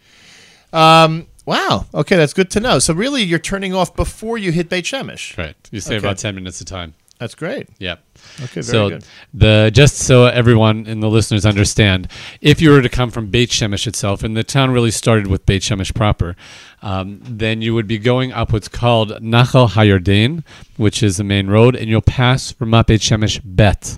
Um. 0.74 1.28
Wow. 1.46 1.86
Okay, 1.94 2.16
that's 2.16 2.34
good 2.34 2.50
to 2.52 2.60
know. 2.60 2.80
So 2.80 2.92
really, 2.94 3.22
you're 3.22 3.38
turning 3.38 3.72
off 3.76 3.96
before 3.96 4.40
you 4.40 4.52
hit 4.52 4.68
Beit 4.68 4.86
Shemesh. 4.86 5.38
Right. 5.38 5.56
You 5.70 5.80
save 5.80 5.98
Okay. 6.00 6.08
about 6.08 6.18
10 6.18 6.34
minutes 6.34 6.60
of 6.60 6.66
time. 6.66 6.96
That's 7.20 7.36
great. 7.36 7.70
Yeah. 7.80 7.96
Okay. 8.42 8.62
Very 8.62 8.64
so 8.64 8.90
good. 8.90 9.06
the 9.34 9.72
just 9.74 9.98
so 9.98 10.26
everyone 10.26 10.86
and 10.86 11.02
the 11.02 11.08
listeners 11.08 11.46
understand, 11.46 12.10
if 12.42 12.62
you 12.62 12.72
were 12.72 12.82
to 12.82 12.90
come 12.90 13.10
from 13.10 13.28
Beit 13.28 13.50
Shemesh 13.50 13.88
itself, 13.88 14.22
and 14.24 14.36
the 14.36 14.44
town 14.44 14.72
really 14.72 14.92
started 14.92 15.28
with 15.28 15.46
Beit 15.46 15.62
Shemesh 15.62 15.96
proper, 15.96 16.36
um, 16.82 17.22
then 17.24 17.62
you 17.62 17.74
would 17.74 17.88
be 17.88 17.98
going 17.98 18.34
up 18.34 18.52
what's 18.52 18.68
called 18.68 19.12
Nachal 19.22 19.70
Hayarden, 19.70 20.44
which 20.76 21.02
is 21.02 21.16
the 21.16 21.24
main 21.24 21.48
road, 21.48 21.76
and 21.76 21.88
you'll 21.88 22.02
pass 22.02 22.52
Ramat 22.54 22.88
Beit 22.88 23.02
Shemesh 23.02 23.40
Bet. 23.44 23.98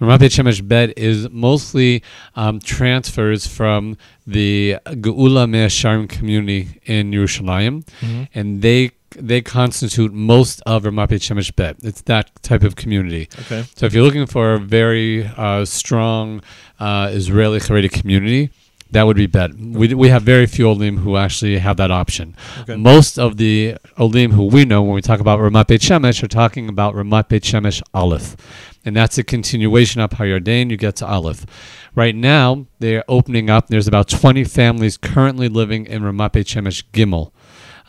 Ramat 0.00 0.18
Beit 0.18 0.32
Shemesh 0.32 0.66
Bet 0.66 0.98
is 0.98 1.30
mostly 1.30 2.02
um, 2.36 2.60
transfers 2.60 3.46
from 3.46 3.96
the 4.26 4.76
Geula 4.84 5.48
Mea 5.48 5.70
She'arim 5.70 6.08
community 6.08 6.80
in 6.84 7.10
Yerushalayim, 7.10 7.86
and 8.34 8.60
they 8.60 8.90
they 9.18 9.42
constitute 9.42 10.12
most 10.12 10.60
of 10.66 10.84
Ramat 10.84 11.08
Beit 11.08 11.22
Shemesh 11.22 11.54
Bet. 11.54 11.76
It's 11.82 12.02
that 12.02 12.30
type 12.42 12.62
of 12.62 12.76
community. 12.76 13.28
Okay. 13.40 13.64
So 13.76 13.86
if 13.86 13.94
you're 13.94 14.04
looking 14.04 14.26
for 14.26 14.54
a 14.54 14.58
very 14.58 15.26
uh, 15.26 15.64
strong 15.64 16.42
uh, 16.78 17.10
Israeli 17.12 17.60
Haredi 17.60 17.90
community, 17.90 18.50
that 18.90 19.04
would 19.04 19.16
be 19.16 19.26
Bet. 19.26 19.54
We, 19.54 19.92
we 19.92 20.08
have 20.08 20.22
very 20.22 20.46
few 20.46 20.68
Olim 20.68 20.98
who 20.98 21.16
actually 21.16 21.58
have 21.58 21.76
that 21.78 21.90
option. 21.90 22.36
Okay. 22.60 22.76
Most 22.76 23.18
of 23.18 23.36
the 23.36 23.76
Olim 23.98 24.32
who 24.32 24.44
we 24.46 24.64
know 24.64 24.82
when 24.82 24.94
we 24.94 25.02
talk 25.02 25.20
about 25.20 25.40
Ramat 25.40 25.66
Beit 25.66 25.80
Shemesh 25.80 26.22
are 26.22 26.28
talking 26.28 26.68
about 26.68 26.94
Ramat 26.94 27.28
Beit 27.28 27.42
Shemesh 27.42 27.82
Aleph. 27.92 28.36
And 28.84 28.94
that's 28.94 29.16
a 29.18 29.24
continuation 29.24 30.00
up 30.00 30.12
Hayarden, 30.12 30.70
you 30.70 30.76
get 30.76 30.96
to 30.96 31.06
Aleph. 31.06 31.46
Right 31.94 32.14
now, 32.14 32.66
they're 32.80 33.04
opening 33.08 33.48
up. 33.48 33.68
There's 33.68 33.88
about 33.88 34.08
20 34.08 34.44
families 34.44 34.96
currently 34.96 35.48
living 35.48 35.86
in 35.86 36.02
Ramat 36.02 36.32
Beit 36.32 36.46
Shemesh 36.46 36.84
Gimel. 36.92 37.32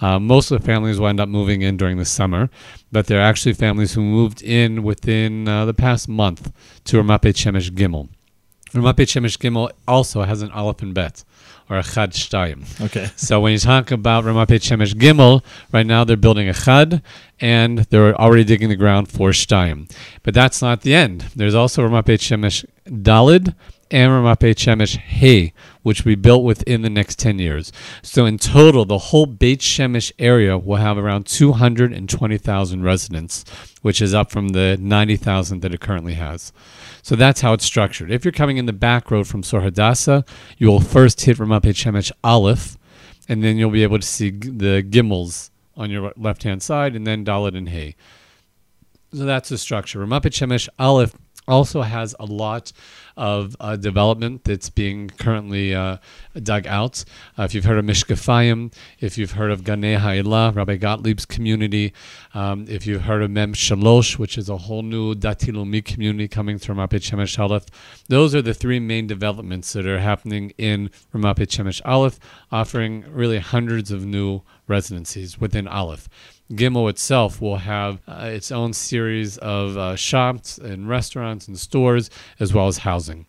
Uh, 0.01 0.19
most 0.19 0.51
of 0.51 0.59
the 0.59 0.65
families 0.65 0.99
will 0.99 1.07
end 1.07 1.19
up 1.19 1.29
moving 1.29 1.61
in 1.61 1.77
during 1.77 1.97
the 1.97 2.05
summer, 2.05 2.49
but 2.91 3.07
there 3.07 3.19
are 3.19 3.23
actually 3.23 3.53
families 3.53 3.93
who 3.93 4.01
moved 4.01 4.41
in 4.41 4.83
within 4.83 5.47
uh, 5.47 5.65
the 5.65 5.73
past 5.73 6.09
month 6.09 6.51
to 6.83 6.97
Ramat 6.97 7.21
Beit 7.21 7.35
Gimel. 7.35 8.09
Ramat 8.73 8.95
Beit 8.97 9.07
Gimel 9.07 9.71
also 9.87 10.23
has 10.23 10.41
an 10.41 10.51
Aleph 10.51 10.81
and 10.81 10.93
Bet, 10.93 11.23
or 11.69 11.77
a 11.77 11.83
Chad 11.83 12.11
Shtayim. 12.11 12.85
Okay. 12.85 13.09
So 13.15 13.39
when 13.39 13.53
you 13.53 13.57
talk 13.57 13.91
about 13.91 14.25
Ramat 14.25 14.47
Beit 14.47 14.61
Shemesh 14.61 14.93
Gimel, 14.93 15.43
right 15.71 15.85
now 15.85 16.03
they're 16.03 16.17
building 16.17 16.49
a 16.49 16.53
Chad, 16.53 17.01
and 17.39 17.79
they're 17.89 18.15
already 18.15 18.43
digging 18.43 18.69
the 18.69 18.75
ground 18.75 19.09
for 19.09 19.29
Shtayim. 19.29 19.89
But 20.23 20.33
that's 20.33 20.61
not 20.61 20.81
the 20.81 20.93
end. 20.93 21.21
There's 21.35 21.55
also 21.55 21.87
Ramat 21.87 22.05
Beit 22.05 22.19
Shemesh 22.19 22.65
Dalid 22.85 23.55
and 23.95 24.11
Ramat 24.11 24.39
Beit 24.39 24.57
Shemesh 24.57 24.97
Hey, 24.97 25.53
which 25.81 26.03
will 26.03 26.11
be 26.11 26.15
built 26.15 26.43
within 26.43 26.81
the 26.81 26.89
next 26.89 27.17
10 27.17 27.39
years. 27.39 27.71
So 28.01 28.25
in 28.25 28.37
total, 28.37 28.83
the 28.83 28.97
whole 28.97 29.25
Beit 29.25 29.61
Shemesh 29.61 30.11
area 30.19 30.57
will 30.57 30.75
have 30.75 30.97
around 30.97 31.27
220,000 31.27 32.83
residents, 32.83 33.45
which 33.83 34.01
is 34.01 34.13
up 34.13 34.31
from 34.31 34.49
the 34.49 34.77
90,000 34.81 35.61
that 35.61 35.73
it 35.73 35.79
currently 35.79 36.15
has. 36.15 36.51
So 37.03 37.15
that's 37.15 37.39
how 37.39 37.53
it's 37.53 37.63
structured. 37.63 38.11
If 38.11 38.25
you're 38.25 38.33
coming 38.33 38.57
in 38.57 38.65
the 38.65 38.73
back 38.73 39.09
road 39.11 39.27
from 39.27 39.43
Tzur 39.43 39.63
Hadassah, 39.63 40.25
you 40.57 40.67
will 40.67 40.81
first 40.81 41.21
hit 41.21 41.37
Ramat 41.37 41.61
Beit 41.61 41.77
Shemesh 41.77 42.11
Aleph, 42.21 42.77
and 43.29 43.45
then 43.45 43.55
you'll 43.55 43.71
be 43.71 43.83
able 43.83 43.99
to 43.99 44.05
see 44.05 44.29
the 44.29 44.83
Gimmels 44.83 45.51
on 45.77 45.89
your 45.89 46.11
left 46.17 46.43
hand 46.43 46.61
side, 46.61 46.97
and 46.97 47.07
then 47.07 47.23
Dalit 47.23 47.55
and 47.55 47.69
Hay. 47.69 47.95
So 49.13 49.23
that's 49.23 49.47
the 49.47 49.57
structure. 49.57 50.05
Ramat 50.05 50.23
Beit 50.23 50.33
Shemesh 50.33 50.67
Aleph 50.77 51.15
also 51.47 51.81
has 51.81 52.15
a 52.19 52.25
lot 52.25 52.71
of 53.17 53.55
uh, 53.59 53.75
development 53.75 54.43
that's 54.43 54.69
being 54.69 55.09
currently 55.09 55.73
uh, 55.73 55.97
dug 56.41 56.67
out. 56.67 57.03
Uh, 57.37 57.43
if 57.43 57.53
you've 57.53 57.65
heard 57.65 57.77
of 57.77 57.85
Mishkafayim, 57.85 58.73
if 58.99 59.17
you've 59.17 59.31
heard 59.31 59.51
of 59.51 59.61
Ganei 59.61 59.97
Ha'ila, 59.97 60.51
Rabbi 60.53 60.77
Gottlieb's 60.77 61.25
community, 61.25 61.93
um, 62.33 62.65
if 62.67 62.85
you've 62.85 63.03
heard 63.03 63.21
of 63.23 63.31
Mem 63.31 63.53
Shalosh, 63.53 64.17
which 64.17 64.37
is 64.37 64.49
a 64.49 64.57
whole 64.57 64.81
new 64.81 65.15
Dati 65.15 65.53
Leumi 65.53 65.83
community 65.83 66.27
coming 66.27 66.57
through 66.57 66.75
Beit 66.87 67.01
Shemesh 67.01 67.39
Aleph, 67.39 67.65
those 68.09 68.35
are 68.35 68.41
the 68.41 68.53
three 68.53 68.79
main 68.79 69.07
developments 69.07 69.73
that 69.73 69.85
are 69.85 69.99
happening 69.99 70.51
in 70.57 70.89
Ramat 71.13 71.47
Shemesh 71.47 71.81
Aleph, 71.85 72.19
offering 72.51 73.05
really 73.09 73.39
hundreds 73.39 73.91
of 73.91 74.05
new 74.05 74.41
residencies 74.67 75.39
within 75.39 75.67
Aleph. 75.67 76.09
Gimel 76.51 76.89
itself 76.89 77.41
will 77.41 77.57
have 77.57 78.01
uh, 78.07 78.29
its 78.31 78.51
own 78.51 78.73
series 78.73 79.37
of 79.37 79.77
uh, 79.77 79.95
shops 79.95 80.57
and 80.57 80.87
restaurants 80.87 81.47
and 81.47 81.57
stores, 81.57 82.09
as 82.39 82.53
well 82.53 82.67
as 82.67 82.79
housing. 82.79 83.25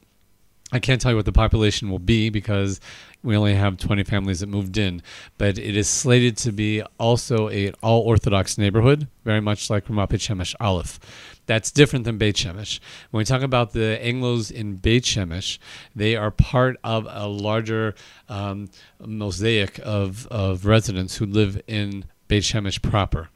I 0.73 0.81
can't 0.81 1.01
tell 1.01 1.13
you 1.13 1.17
what 1.17 1.25
the 1.25 1.33
population 1.33 1.91
will 1.91 2.01
be 2.01 2.29
because 2.29 2.81
we 3.23 3.37
only 3.37 3.55
have 3.55 3.77
20 3.77 4.05
families 4.05 4.41
that 4.41 4.49
moved 4.49 4.77
in, 4.77 5.01
but 5.39 5.59
it 5.59 5.77
is 5.77 5.89
slated 5.89 6.37
to 6.39 6.53
be 6.53 6.83
also 6.99 7.49
a 7.51 7.71
all 7.83 8.03
Orthodox 8.03 8.59
neighborhood, 8.59 9.09
very 9.25 9.41
much 9.41 9.71
like 9.71 9.87
Ramat 9.87 10.11
Beit 10.11 10.21
Shemesh 10.21 10.55
Aleph. 10.61 10.99
That's 11.47 11.71
different 11.71 12.05
than 12.05 12.19
Beit 12.19 12.37
Shemesh. 12.37 12.81
When 13.11 13.21
we 13.21 13.25
talk 13.25 13.43
about 13.43 13.73
the 13.73 13.99
Anglos 14.03 14.51
in 14.51 14.77
Beit 14.77 15.05
Shemesh, 15.05 15.59
they 15.95 16.17
are 16.17 16.33
part 16.33 16.77
of 16.83 17.07
a 17.09 17.27
larger 17.27 17.95
um, 18.29 18.69
mosaic 19.01 19.81
of, 19.85 20.27
of 20.27 20.67
residents 20.67 21.17
who 21.17 21.27
live 21.27 21.61
in 21.69 22.05
Beit 22.29 22.43
Shemesh 22.43 22.83
proper. 22.83 23.29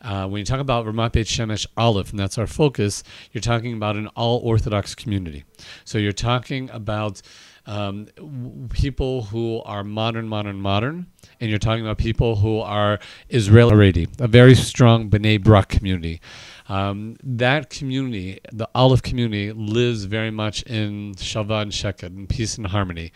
Uh, 0.00 0.26
when 0.26 0.38
you 0.38 0.44
talk 0.44 0.60
about 0.60 0.84
Ramat 0.84 1.12
Beit 1.12 1.26
Shemesh 1.26 1.66
Aleph, 1.76 2.10
and 2.10 2.18
that's 2.18 2.36
our 2.36 2.46
focus, 2.46 3.02
you're 3.32 3.40
talking 3.40 3.74
about 3.74 3.96
an 3.96 4.08
all 4.08 4.38
Orthodox 4.38 4.94
community. 4.94 5.44
So 5.84 5.98
you're 5.98 6.12
talking 6.12 6.68
about 6.70 7.22
um, 7.66 8.06
w- 8.16 8.68
people 8.68 9.22
who 9.22 9.62
are 9.64 9.82
modern, 9.82 10.28
modern, 10.28 10.60
modern, 10.60 11.06
and 11.40 11.48
you're 11.48 11.58
talking 11.58 11.84
about 11.84 11.98
people 11.98 12.36
who 12.36 12.60
are 12.60 12.98
Israeli 13.30 14.06
a 14.18 14.28
very 14.28 14.54
strong 14.54 15.08
Bnei 15.08 15.42
Brak 15.42 15.68
community. 15.68 16.20
Um, 16.68 17.16
that 17.22 17.70
community, 17.70 18.40
the 18.52 18.68
Aleph 18.74 19.02
community, 19.02 19.52
lives 19.52 20.04
very 20.04 20.30
much 20.30 20.62
in 20.64 21.14
Shalva 21.14 21.62
and 21.62 21.72
Sheket, 21.72 22.16
in 22.16 22.26
peace 22.26 22.56
and 22.56 22.66
harmony. 22.66 23.12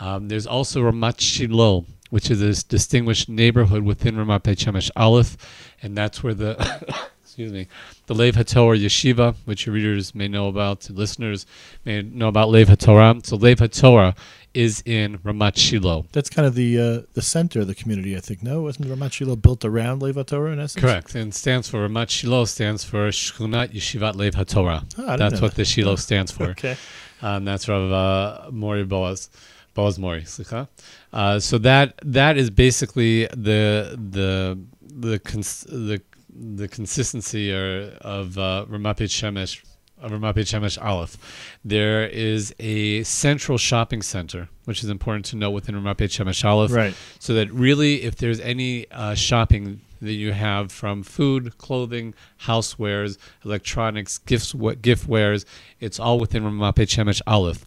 Um, 0.00 0.28
there's 0.28 0.46
also 0.46 0.80
Ramat 0.82 1.20
Shiloh, 1.20 1.84
which 2.10 2.30
is 2.30 2.40
this 2.40 2.62
distinguished 2.62 3.28
neighborhood 3.28 3.84
within 3.84 4.16
Ramat 4.16 4.42
Beit 4.42 4.58
Shemesh 4.58 4.90
Aleph, 4.96 5.36
and 5.82 5.96
that's 5.96 6.22
where 6.22 6.34
the 6.34 7.08
excuse 7.38 7.52
me, 7.52 7.68
the 8.06 8.14
Lev 8.14 8.34
HaTorah 8.34 8.84
Yeshiva, 8.84 9.36
which 9.44 9.66
your 9.66 9.74
readers 9.74 10.12
may 10.12 10.26
know 10.26 10.48
about, 10.48 10.90
listeners 10.90 11.46
may 11.84 12.02
know 12.02 12.26
about 12.26 12.48
Lev 12.48 12.66
HaTorah. 12.66 13.24
So 13.24 13.36
Lev 13.36 13.58
HaTorah 13.58 14.16
is 14.54 14.82
in 14.84 15.18
Ramat 15.18 15.56
Shiloh. 15.56 16.06
That's 16.10 16.30
kind 16.30 16.46
of 16.46 16.56
the 16.56 16.80
uh, 16.80 17.02
the 17.14 17.22
center 17.22 17.60
of 17.60 17.68
the 17.68 17.76
community, 17.76 18.16
I 18.16 18.20
think. 18.20 18.42
No, 18.42 18.62
wasn't 18.62 18.88
Ramat 18.88 19.12
Shiloh 19.12 19.36
built 19.36 19.64
around 19.64 20.02
Lev 20.02 20.26
Torah 20.26 20.52
in 20.52 20.58
essence? 20.58 20.82
Correct, 20.82 21.14
and 21.14 21.32
stands 21.32 21.68
for 21.68 21.88
Ramat 21.88 22.10
Shiloh 22.10 22.44
stands 22.44 22.82
for 22.82 23.08
Shchunat 23.10 23.72
Yeshivat 23.72 24.16
Lev 24.16 24.34
HaTorah. 24.34 24.92
Oh, 24.98 25.16
that's 25.16 25.40
what 25.40 25.52
that. 25.52 25.56
the 25.58 25.64
Shiloh 25.64 25.94
stands 25.94 26.32
for. 26.32 26.46
Okay. 26.46 26.76
Um, 27.22 27.44
that's 27.44 27.68
Rav 27.68 27.92
uh, 27.92 28.50
Mori 28.50 28.84
Boaz. 28.84 29.30
Boaz 29.74 29.96
Mori, 29.96 30.22
slicha. 30.22 30.66
Uh, 31.12 31.38
so 31.40 31.58
that 31.58 31.94
that 32.04 32.36
is 32.36 32.50
basically 32.50 33.26
the 33.28 33.96
the 34.10 34.58
the 34.80 35.18
cons- 35.18 35.64
the 35.68 36.00
the 36.30 36.68
consistency 36.68 37.52
or, 37.52 37.96
of 38.00 38.38
uh, 38.38 38.66
Ramat 38.68 38.96
Beit 38.98 39.10
Shemesh 39.10 39.62
of 40.00 40.12
Shemesh 40.12 40.82
Aleph. 40.82 41.16
There 41.64 42.06
is 42.06 42.54
a 42.60 43.02
central 43.02 43.58
shopping 43.58 44.02
center, 44.02 44.48
which 44.64 44.84
is 44.84 44.90
important 44.90 45.24
to 45.26 45.36
know 45.36 45.50
within 45.50 45.74
Ramat 45.74 45.96
Beit 45.96 46.10
Shemesh 46.10 46.44
Aleph. 46.44 46.72
Right. 46.72 46.94
So 47.18 47.34
that 47.34 47.52
really, 47.52 48.02
if 48.02 48.16
there's 48.16 48.40
any 48.40 48.88
uh, 48.90 49.14
shopping 49.14 49.80
that 50.00 50.12
you 50.12 50.32
have 50.32 50.70
from 50.70 51.02
food, 51.02 51.58
clothing, 51.58 52.14
housewares, 52.42 53.18
electronics, 53.44 54.18
gifts, 54.18 54.54
what 54.54 54.80
gift 54.82 55.08
wares, 55.08 55.44
it's 55.80 55.98
all 55.98 56.20
within 56.20 56.44
Ramat 56.44 56.76
Beit 56.76 56.88
Shemesh 56.88 57.20
Aleph. 57.26 57.66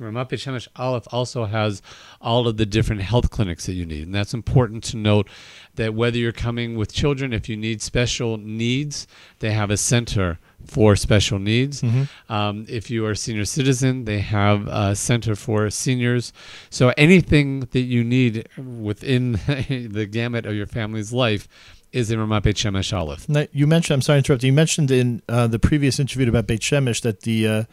Ramat 0.00 0.28
Beit 0.28 0.40
Shemesh 0.40 0.68
Aleph 0.76 1.06
also 1.12 1.44
has 1.44 1.82
all 2.20 2.48
of 2.48 2.56
the 2.56 2.66
different 2.66 3.02
health 3.02 3.30
clinics 3.30 3.66
that 3.66 3.74
you 3.74 3.84
need, 3.86 4.04
and 4.04 4.14
that's 4.14 4.34
important 4.34 4.84
to 4.84 4.96
note. 4.96 5.28
That 5.76 5.94
whether 5.94 6.18
you're 6.18 6.32
coming 6.32 6.76
with 6.76 6.92
children, 6.92 7.32
if 7.32 7.48
you 7.48 7.56
need 7.56 7.80
special 7.80 8.36
needs, 8.36 9.06
they 9.38 9.52
have 9.52 9.70
a 9.70 9.76
center 9.76 10.38
for 10.66 10.96
special 10.96 11.38
needs. 11.38 11.82
Um, 12.28 12.66
if 12.68 12.90
you 12.90 13.06
are 13.06 13.12
a 13.12 13.16
senior 13.16 13.44
citizen, 13.44 14.04
they 14.04 14.18
have 14.18 14.66
a 14.66 14.94
center 14.96 15.34
for 15.34 15.70
seniors. 15.70 16.32
So 16.68 16.92
anything 16.96 17.60
that 17.60 17.80
you 17.80 18.04
need 18.04 18.48
within 18.58 19.32
the 19.46 20.06
gamut 20.10 20.44
of 20.44 20.54
your 20.54 20.66
family's 20.66 21.12
life 21.12 21.48
is 21.92 22.10
in 22.10 22.18
Ramat 22.18 22.42
Beit 22.42 22.56
Shemesh 22.56 22.96
Aleph. 22.96 23.28
Now, 23.28 23.46
you 23.52 23.66
mentioned. 23.66 23.94
I'm 23.94 24.02
sorry 24.02 24.16
to 24.16 24.18
interrupt. 24.18 24.44
You 24.44 24.52
mentioned 24.52 24.90
in 24.90 25.22
uh, 25.28 25.46
the 25.46 25.58
previous 25.58 25.98
interview 25.98 26.28
about 26.28 26.46
Beit 26.46 26.60
Shemesh 26.60 27.02
that 27.02 27.22
the 27.22 27.48
uh, 27.48 27.64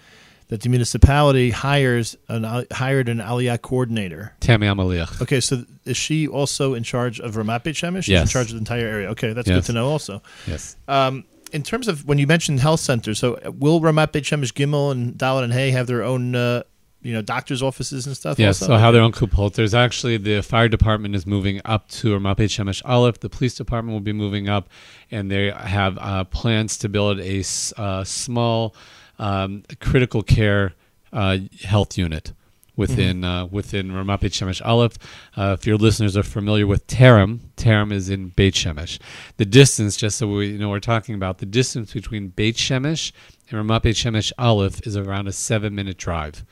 that 0.49 0.61
the 0.61 0.69
municipality 0.69 1.49
hires 1.49 2.15
an 2.29 2.65
hired 2.71 3.09
an 3.09 3.17
Aliyah 3.19 3.61
coordinator. 3.61 4.33
Tammy 4.39 4.67
Amaliach. 4.67 5.21
Okay, 5.21 5.39
so 5.41 5.65
is 5.85 5.97
she 5.97 6.27
also 6.27 6.73
in 6.73 6.83
charge 6.83 7.19
of 7.19 7.35
Ramat 7.35 7.63
Beit 7.63 7.75
Shemesh? 7.75 8.03
She's 8.03 8.21
in 8.21 8.27
charge 8.27 8.47
of 8.47 8.53
the 8.53 8.59
entire 8.59 8.87
area. 8.87 9.09
Okay, 9.09 9.33
that's 9.33 9.47
good 9.47 9.63
to 9.65 9.73
know. 9.73 9.87
Also, 9.89 10.21
Yes. 10.47 10.75
um, 10.87 11.25
in 11.51 11.63
terms 11.63 11.87
of 11.87 12.05
when 12.05 12.17
you 12.17 12.27
mentioned 12.27 12.59
health 12.59 12.79
centers, 12.79 13.19
so 13.19 13.39
will 13.57 13.81
Ramat 13.81 14.11
Beit 14.11 14.23
Shemesh 14.23 14.53
Gimel 14.53 14.91
and 14.91 15.15
Dalit 15.15 15.43
and 15.43 15.53
Hay 15.53 15.71
have 15.71 15.87
their 15.87 16.03
own, 16.03 16.35
uh, 16.35 16.63
you 17.01 17.13
know, 17.13 17.21
doctors' 17.21 17.61
offices 17.61 18.05
and 18.07 18.15
stuff? 18.15 18.39
Yes, 18.39 18.61
also? 18.61 18.73
so 18.73 18.77
how 18.77 18.91
their 18.91 19.01
own 19.01 19.11
kupot. 19.11 19.53
There's 19.53 19.73
actually 19.73 20.17
the 20.17 20.41
fire 20.41 20.67
department 20.69 21.15
is 21.15 21.25
moving 21.25 21.61
up 21.65 21.89
to 21.89 22.17
Ramat 22.17 22.37
Beit 22.37 22.49
Shemesh 22.51 22.81
Aleph. 22.85 23.19
The 23.19 23.29
police 23.29 23.55
department 23.55 23.93
will 23.93 24.01
be 24.01 24.13
moving 24.13 24.47
up, 24.49 24.69
and 25.11 25.29
they 25.29 25.51
have 25.51 25.97
uh, 25.99 26.23
plans 26.25 26.77
to 26.79 26.89
build 26.89 27.19
a 27.19 27.43
uh, 27.77 28.03
small 28.05 28.75
um, 29.19 29.63
critical 29.79 30.23
care 30.23 30.73
uh, 31.13 31.37
health 31.63 31.97
unit 31.97 32.33
within 32.75 33.23
uh, 33.23 33.45
within 33.47 33.89
Ramat 33.89 34.21
Beit 34.21 34.31
Shemesh 34.31 34.65
Aleph. 34.65 34.97
Uh, 35.35 35.55
if 35.59 35.65
your 35.65 35.77
listeners 35.77 36.15
are 36.15 36.23
familiar 36.23 36.67
with 36.67 36.85
Terem, 36.87 37.39
Terem 37.57 37.91
is 37.91 38.09
in 38.09 38.29
Beit 38.29 38.53
Shemesh. 38.53 38.99
The 39.37 39.45
distance, 39.45 39.97
just 39.97 40.17
so 40.17 40.27
we 40.27 40.57
know, 40.57 40.69
we're 40.69 40.79
talking 40.79 41.15
about 41.15 41.39
the 41.39 41.45
distance 41.45 41.93
between 41.93 42.29
Beit 42.29 42.55
Shemesh 42.55 43.11
and 43.49 43.67
Ramat 43.67 43.81
Beit 43.81 43.95
Shemesh 43.95 44.31
Aleph 44.37 44.85
is 44.85 44.95
around 44.95 45.27
a 45.27 45.31
seven-minute 45.31 45.97
drive 45.97 46.45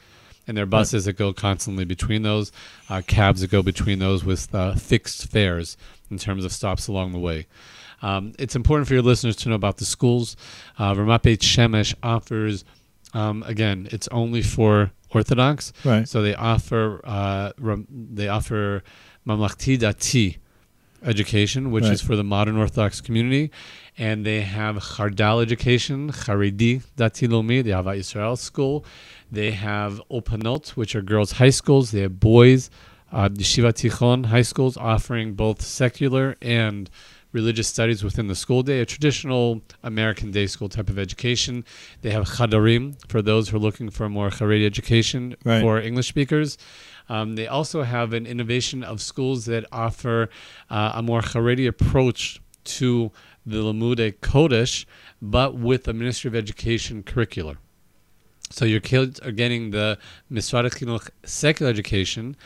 and 0.48 0.56
there 0.56 0.64
are 0.64 0.68
buses 0.68 1.06
that 1.06 1.14
go 1.14 1.34
constantly 1.34 1.86
between 1.86 2.22
those, 2.22 2.52
uh, 2.90 3.02
cabs 3.08 3.42
that 3.42 3.50
go 3.50 3.62
between 3.62 4.00
those 4.00 4.24
with 4.24 4.54
uh, 4.54 4.76
fixed 4.76 5.28
fares 5.30 5.78
in 6.12 6.18
terms 6.18 6.46
of 6.46 6.52
stops 6.52 6.88
along 6.88 7.12
the 7.12 7.20
way. 7.20 7.48
Um, 8.02 8.34
it's 8.38 8.56
important 8.56 8.88
for 8.88 8.94
your 8.94 9.04
listeners 9.04 9.36
to 9.38 9.50
know 9.50 9.56
about 9.56 9.78
the 9.78 9.86
schools. 9.86 10.36
Uh, 10.78 10.94
Ramat 10.94 11.22
Beit 11.24 11.40
Shemesh 11.42 11.96
offers, 12.04 12.66
um, 13.14 13.44
again, 13.44 13.88
it's 13.92 14.08
only 14.10 14.42
for 14.42 14.92
Orthodox, 15.12 15.72
Right. 15.86 16.08
so 16.08 16.22
they 16.22 16.36
offer 16.36 17.00
uh, 17.06 17.52
they 17.90 18.28
offer 18.28 18.84
Mamlachti 19.26 19.78
Dati 19.80 20.38
education, 21.04 21.72
which 21.72 21.84
Right. 21.86 21.94
is 21.94 22.02
for 22.02 22.16
the 22.16 22.24
modern 22.24 22.58
Orthodox 22.58 23.00
community, 23.02 23.52
and 23.98 24.26
they 24.26 24.42
have 24.42 24.78
Chardal 24.78 25.42
education, 25.42 26.12
Charidi 26.12 26.82
Dati 26.98 27.28
Leumi, 27.28 27.64
the 27.64 27.72
Avat 27.72 27.98
Israel 27.98 28.36
school. 28.36 28.84
They 29.32 29.52
have 29.52 30.02
Ulpanot, 30.12 30.70
which 30.72 30.96
are 30.96 31.02
girls' 31.02 31.34
high 31.34 31.50
schools. 31.52 31.92
They 31.92 32.02
have 32.02 32.20
boys, 32.20 32.70
uh, 33.12 33.30
Yeshiva 33.30 33.72
Tichon 33.74 34.26
high 34.28 34.42
schools, 34.42 34.76
offering 34.78 35.34
both 35.34 35.62
secular 35.62 36.36
and 36.42 36.90
religious 37.36 37.68
studies 37.68 38.02
within 38.02 38.28
the 38.28 38.34
school 38.44 38.64
day, 38.64 38.80
a 38.80 38.86
traditional 38.86 39.62
American 39.84 40.32
day 40.32 40.48
school 40.48 40.70
type 40.70 40.90
of 40.90 40.98
education. 40.98 41.66
They 42.02 42.12
have 42.12 42.26
Chadarim 42.36 42.96
for 43.12 43.22
those 43.22 43.50
who 43.50 43.58
are 43.58 43.60
looking 43.68 43.90
for 43.92 44.06
a 44.06 44.10
more 44.10 44.30
Haredi 44.30 44.66
education 44.66 45.36
Right. 45.44 45.62
for 45.62 45.78
English 45.90 46.08
speakers. 46.08 46.58
Um, 47.10 47.36
they 47.36 47.48
also 47.58 47.84
have 47.84 48.14
an 48.14 48.26
innovation 48.26 48.84
of 48.84 49.02
schools 49.02 49.46
that 49.46 49.66
offer 49.72 50.30
uh, 50.70 50.94
a 50.96 51.02
more 51.04 51.22
Haredi 51.22 51.68
approach 51.68 52.42
to 52.80 53.12
the 53.46 53.58
Limudei 53.58 54.12
Kodesh, 54.30 54.86
but 55.22 55.56
with 55.56 55.88
a 55.88 55.94
Ministry 55.94 56.30
of 56.30 56.36
Education 56.36 57.04
curricular. 57.04 57.58
So 58.50 58.64
your 58.64 58.80
kids 58.80 59.20
are 59.20 59.32
getting 59.32 59.72
the 59.72 59.98
Misrad 60.32 60.66
Chinuch 60.72 61.10
secular 61.24 61.70
education, 61.70 62.38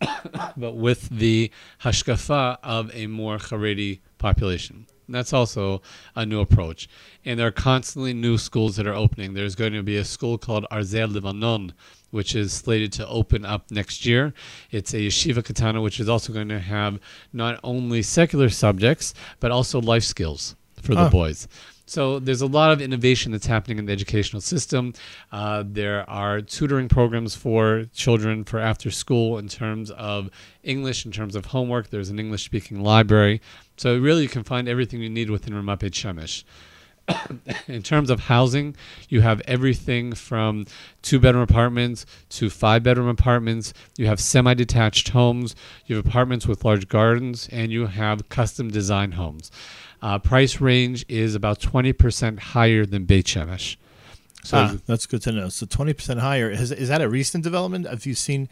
but 0.56 0.74
with 0.76 1.08
the 1.10 1.50
hashkafa 1.84 2.58
of 2.62 2.90
a 2.92 3.06
more 3.06 3.38
Haredi 3.38 4.00
population. 4.22 4.86
That's 5.08 5.32
also 5.32 5.82
a 6.16 6.24
new 6.24 6.40
approach. 6.40 6.88
And 7.24 7.38
there 7.38 7.46
are 7.48 7.50
constantly 7.50 8.14
new 8.14 8.38
schools 8.38 8.76
that 8.76 8.86
are 8.86 8.94
opening. 8.94 9.34
There's 9.34 9.54
going 9.56 9.74
to 9.74 9.82
be 9.82 9.96
a 9.98 10.04
school 10.04 10.38
called 10.38 10.64
Arzel 10.70 11.12
Lebanon, 11.12 11.74
which 12.12 12.34
is 12.34 12.52
slated 12.52 12.92
to 12.94 13.06
open 13.08 13.44
up 13.44 13.70
next 13.70 14.06
year. 14.06 14.32
It's 14.70 14.94
a 14.94 14.98
yeshiva 15.08 15.44
katana, 15.44 15.82
which 15.82 16.00
is 16.00 16.08
also 16.08 16.32
going 16.32 16.48
to 16.48 16.60
have 16.60 16.98
not 17.32 17.58
only 17.62 18.00
secular 18.02 18.48
subjects, 18.48 19.12
but 19.40 19.50
also 19.50 19.80
life 19.80 20.04
skills 20.04 20.54
for 20.80 20.94
the 20.94 21.02
Ah. 21.08 21.10
boys. 21.10 21.48
So 21.84 22.18
there's 22.20 22.40
a 22.40 22.46
lot 22.46 22.72
of 22.72 22.80
innovation 22.80 23.32
that's 23.32 23.44
happening 23.46 23.76
in 23.78 23.84
the 23.86 23.92
educational 23.92 24.40
system. 24.40 24.94
Uh, 25.30 25.62
there 25.66 26.08
are 26.08 26.40
tutoring 26.40 26.88
programs 26.88 27.34
for 27.34 27.84
children 27.92 28.44
for 28.44 28.58
after 28.60 28.90
school 28.90 29.36
in 29.36 29.48
terms 29.48 29.90
of 29.90 30.30
English, 30.62 31.04
in 31.04 31.12
terms 31.12 31.34
of 31.36 31.46
homework. 31.46 31.90
There's 31.90 32.08
an 32.08 32.18
English 32.18 32.44
speaking 32.44 32.80
library. 32.82 33.42
So 33.82 33.98
really, 33.98 34.22
you 34.22 34.28
can 34.28 34.44
find 34.44 34.68
everything 34.68 35.02
you 35.02 35.10
need 35.10 35.28
within 35.28 35.54
Ramat 35.54 35.80
Beit 35.80 35.92
Shemesh. 35.92 36.44
in 37.66 37.82
terms 37.82 38.10
of 38.10 38.20
housing, 38.20 38.76
you 39.08 39.22
have 39.22 39.42
everything 39.48 40.12
from 40.12 40.66
two 41.02 41.18
bedroom 41.18 41.42
apartments 41.42 42.06
to 42.28 42.48
five 42.48 42.84
bedroom 42.84 43.08
apartments. 43.08 43.74
You 43.98 44.06
have 44.06 44.20
semi 44.20 44.54
detached 44.54 45.08
homes, 45.08 45.56
you 45.86 45.96
have 45.96 46.06
apartments 46.06 46.46
with 46.46 46.64
large 46.64 46.86
gardens, 46.86 47.48
and 47.50 47.72
you 47.72 47.86
have 47.86 48.28
custom 48.28 48.68
design 48.68 49.10
homes. 49.10 49.50
Uh, 50.00 50.20
price 50.20 50.60
range 50.60 51.04
is 51.08 51.34
about 51.34 51.58
20% 51.58 52.38
higher 52.38 52.86
than 52.86 53.04
Beit 53.04 53.26
Shemesh. 53.26 53.74
So 54.44 54.58
ah, 54.58 54.76
that's 54.86 55.06
good 55.06 55.22
to 55.22 55.32
know. 55.32 55.48
So 55.48 55.66
twenty 55.66 55.92
percent 55.92 56.20
higher. 56.20 56.50
Is, 56.50 56.72
is 56.72 56.88
that 56.88 57.00
a 57.00 57.08
recent 57.08 57.44
development? 57.44 57.86
Have 57.86 58.06
you 58.06 58.14
seen? 58.14 58.48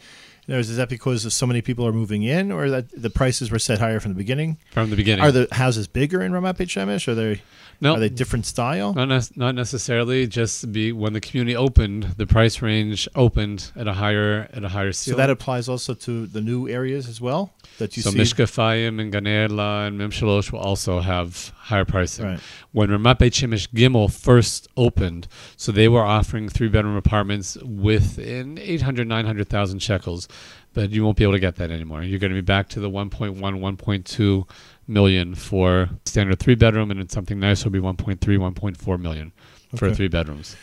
Is 0.47 0.75
that 0.77 0.89
because 0.89 1.33
so 1.33 1.45
many 1.45 1.61
people 1.61 1.85
are 1.87 1.93
moving 1.93 2.23
in, 2.23 2.51
or 2.51 2.69
that 2.69 2.85
the 2.99 3.09
prices 3.09 3.51
were 3.51 3.59
set 3.59 3.79
higher 3.79 3.99
from 3.99 4.11
the 4.11 4.17
beginning? 4.17 4.57
from 4.71 4.89
the 4.89 4.95
beginning. 4.95 5.23
Are 5.23 5.31
the 5.31 5.47
houses 5.51 5.87
bigger 5.87 6.21
in 6.21 6.31
Ramat 6.31 6.57
Beit 6.57 6.69
Shemesh? 6.69 7.07
Are 7.07 7.15
they 7.15 7.41
no, 7.79 7.95
are 7.95 7.99
they 7.99 8.09
different 8.09 8.45
style? 8.45 8.93
Not, 8.93 9.07
nec- 9.07 9.37
not 9.37 9.55
necessarily. 9.55 10.27
Just 10.27 10.71
be 10.71 10.91
when 10.91 11.13
the 11.13 11.21
community 11.21 11.55
opened, 11.55 12.03
the 12.17 12.27
price 12.27 12.61
range 12.61 13.07
opened 13.15 13.71
at 13.75 13.87
a 13.87 13.93
higher 13.93 14.47
at 14.53 14.63
a 14.63 14.69
higher 14.69 14.91
So 14.91 15.15
that 15.15 15.29
applies 15.29 15.67
also 15.67 15.93
to 15.93 16.27
the 16.27 16.41
new 16.41 16.69
areas 16.69 17.07
as 17.07 17.19
well 17.19 17.53
that 17.79 17.97
you 17.97 18.03
so 18.03 18.11
see. 18.11 18.17
Mishka 18.17 18.43
Fayim 18.43 18.99
and 18.99 19.11
Ganela 19.11 19.87
and 19.87 19.97
Mem 19.97 20.11
Shalosh 20.11 20.51
will 20.51 20.59
also 20.59 20.99
have 20.99 21.53
higher 21.71 21.85
pricing. 21.85 22.25
Right. 22.25 22.39
When 22.71 22.89
Ramat 22.89 23.17
Beit 23.17 23.33
Shemesh 23.33 23.67
Gimel 23.69 24.11
first 24.13 24.67
opened, 24.77 25.27
so 25.57 25.71
they 25.71 25.87
were 25.87 26.03
offering 26.03 26.47
three 26.47 26.67
bedroom 26.67 26.95
apartments 26.95 27.57
within 27.63 28.59
800, 28.59 29.07
900,000 29.07 29.79
shekels, 29.79 30.27
but 30.73 30.91
you 30.91 31.03
won't 31.03 31.17
be 31.17 31.23
able 31.23 31.33
to 31.33 31.39
get 31.39 31.55
that 31.55 31.71
anymore. 31.71 32.03
You're 32.03 32.19
going 32.19 32.31
to 32.31 32.35
be 32.35 32.41
back 32.41 32.69
to 32.69 32.79
the 32.79 32.89
1.1, 32.89 33.39
1.2 33.39 34.49
million 34.87 35.33
for 35.35 35.89
standard 36.05 36.39
three 36.39 36.55
bedroom, 36.55 36.91
and 36.91 36.99
then 36.99 37.09
something 37.09 37.39
nice 37.39 37.63
will 37.63 37.71
be 37.71 37.79
1.3, 37.79 38.19
1.4 38.19 38.99
million 38.99 39.31
for 39.75 39.93
three 39.93 40.07
bedrooms. 40.07 40.55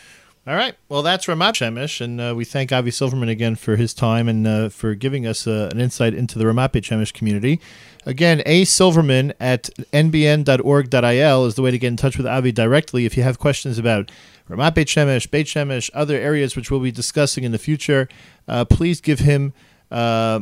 All 0.47 0.55
right. 0.55 0.73
Well, 0.87 1.03
that's 1.03 1.27
Ramat 1.27 1.53
Shemesh, 1.53 2.01
and 2.01 2.19
uh, 2.19 2.33
we 2.35 2.43
thank 2.43 2.71
Avi 2.71 2.91
Silverman 2.91 3.29
again 3.29 3.55
for 3.55 3.75
his 3.75 3.93
time 3.93 4.27
and 4.27 4.47
uh, 4.47 4.69
for 4.69 4.95
giving 4.95 5.27
us 5.27 5.45
uh, 5.45 5.69
an 5.71 5.79
insight 5.79 6.13
into 6.13 6.39
the 6.39 6.45
Ramat 6.45 6.71
Shemesh 6.71 7.13
community. 7.13 7.59
Again, 8.05 8.41
A 8.45 8.63
Silverman 8.65 9.33
at 9.39 9.69
nbn.org.il 9.93 11.45
is 11.45 11.55
the 11.55 11.61
way 11.61 11.71
to 11.71 11.77
get 11.77 11.87
in 11.89 11.97
touch 11.97 12.17
with 12.17 12.25
Avi 12.25 12.51
directly 12.51 13.05
if 13.05 13.15
you 13.15 13.21
have 13.21 13.37
questions 13.37 13.77
about 13.77 14.09
Ramat 14.49 14.73
Beit 14.73 14.87
Shemesh, 14.87 15.29
Beit 15.29 15.45
Shemesh, 15.45 15.91
other 15.93 16.15
areas 16.15 16.55
which 16.55 16.71
we'll 16.71 16.79
be 16.79 16.91
discussing 16.91 17.43
in 17.43 17.51
the 17.51 17.59
future. 17.59 18.07
Uh, 18.47 18.65
please 18.65 19.01
give 19.01 19.19
him, 19.19 19.53
uh, 19.91 20.39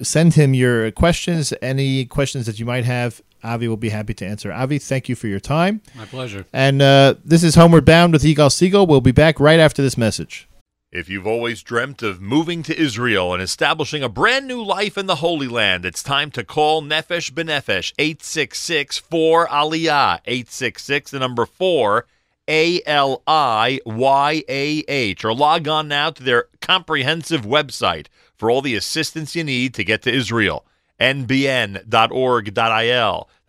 send 0.00 0.34
him 0.34 0.54
your 0.54 0.92
questions, 0.92 1.52
any 1.60 2.04
questions 2.04 2.46
that 2.46 2.60
you 2.60 2.66
might 2.66 2.84
have. 2.84 3.20
Avi 3.44 3.68
will 3.68 3.76
be 3.76 3.90
happy 3.90 4.14
to 4.14 4.26
answer. 4.26 4.52
Avi, 4.52 4.78
thank 4.78 5.08
you 5.08 5.14
for 5.14 5.26
your 5.26 5.40
time. 5.40 5.80
My 5.96 6.04
pleasure. 6.04 6.46
And 6.52 6.80
uh, 6.80 7.14
this 7.24 7.42
is 7.42 7.54
Homeward 7.54 7.84
Bound 7.84 8.12
with 8.12 8.22
Yigal 8.22 8.52
Siegel. 8.52 8.86
We'll 8.86 9.00
be 9.00 9.12
back 9.12 9.40
right 9.40 9.60
after 9.60 9.82
this 9.82 9.96
message. 9.96 10.48
If 10.92 11.08
you've 11.08 11.26
always 11.26 11.62
dreamt 11.62 12.02
of 12.02 12.20
moving 12.20 12.62
to 12.64 12.78
Israel 12.78 13.32
and 13.32 13.42
establishing 13.42 14.02
a 14.02 14.10
brand 14.10 14.46
new 14.46 14.62
life 14.62 14.98
in 14.98 15.06
the 15.06 15.16
Holy 15.16 15.48
Land, 15.48 15.86
it's 15.86 16.02
time 16.02 16.30
to 16.32 16.44
call 16.44 16.82
Nefesh 16.82 17.32
B'Nefesh 17.32 17.94
866 17.98 18.98
4 18.98 19.48
Aliyah 19.48 20.20
866 20.26 21.10
the 21.10 21.18
number 21.18 21.46
4 21.46 22.04
A 22.46 22.82
L 22.84 23.22
I 23.26 23.80
Y 23.86 24.44
A 24.46 24.84
H 24.86 25.24
or 25.24 25.32
log 25.32 25.66
on 25.66 25.88
now 25.88 26.10
to 26.10 26.22
their 26.22 26.48
comprehensive 26.60 27.46
website 27.46 28.08
for 28.36 28.50
all 28.50 28.60
the 28.60 28.76
assistance 28.76 29.34
you 29.34 29.44
need 29.44 29.72
to 29.72 29.84
get 29.84 30.02
to 30.02 30.12
Israel 30.12 30.66
nbn.org.il 31.02 31.82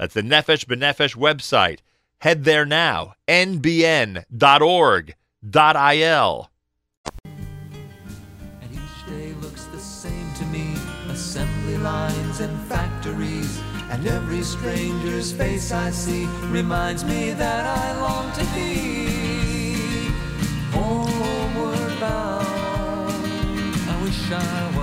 that's 0.04 0.16
the 0.16 0.22
Nefesh 0.22 0.66
B'Nefesh 0.66 1.16
website. 1.16 1.80
Head 2.20 2.44
there 2.44 2.66
now. 2.66 3.13
Nbn.org.il 3.28 4.26
And 8.62 8.74
each 8.74 9.06
day 9.08 9.34
looks 9.42 9.63
the 9.66 9.80
same 9.80 10.34
to 10.34 10.46
me. 10.48 10.76
Assembly 11.10 11.78
lines 11.78 12.42
and 12.42 12.60
factories. 12.68 13.62
And 13.92 14.06
every 14.08 14.42
stranger's 14.42 15.32
face 15.32 15.72
I 15.72 15.92
see 15.92 16.26
reminds 16.50 17.06
me 17.06 17.32
that 17.32 17.66
I 17.66 18.02
long 18.02 18.32
to 18.34 18.44
be 18.56 20.10
homeward 20.72 22.00
bound. 22.02 22.46
I 23.89 24.04
wish 24.04 24.32
I 24.32 24.78
was 24.78 24.83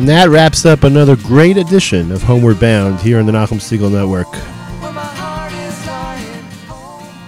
And 0.00 0.08
that 0.08 0.30
wraps 0.30 0.64
up 0.64 0.84
another 0.84 1.14
great 1.14 1.58
edition 1.58 2.10
of 2.10 2.22
Homeward 2.22 2.58
Bound 2.58 3.00
here 3.00 3.18
on 3.18 3.26
the 3.26 3.32
Nachum 3.32 3.60
Segal 3.60 3.92
Network. 3.92 4.28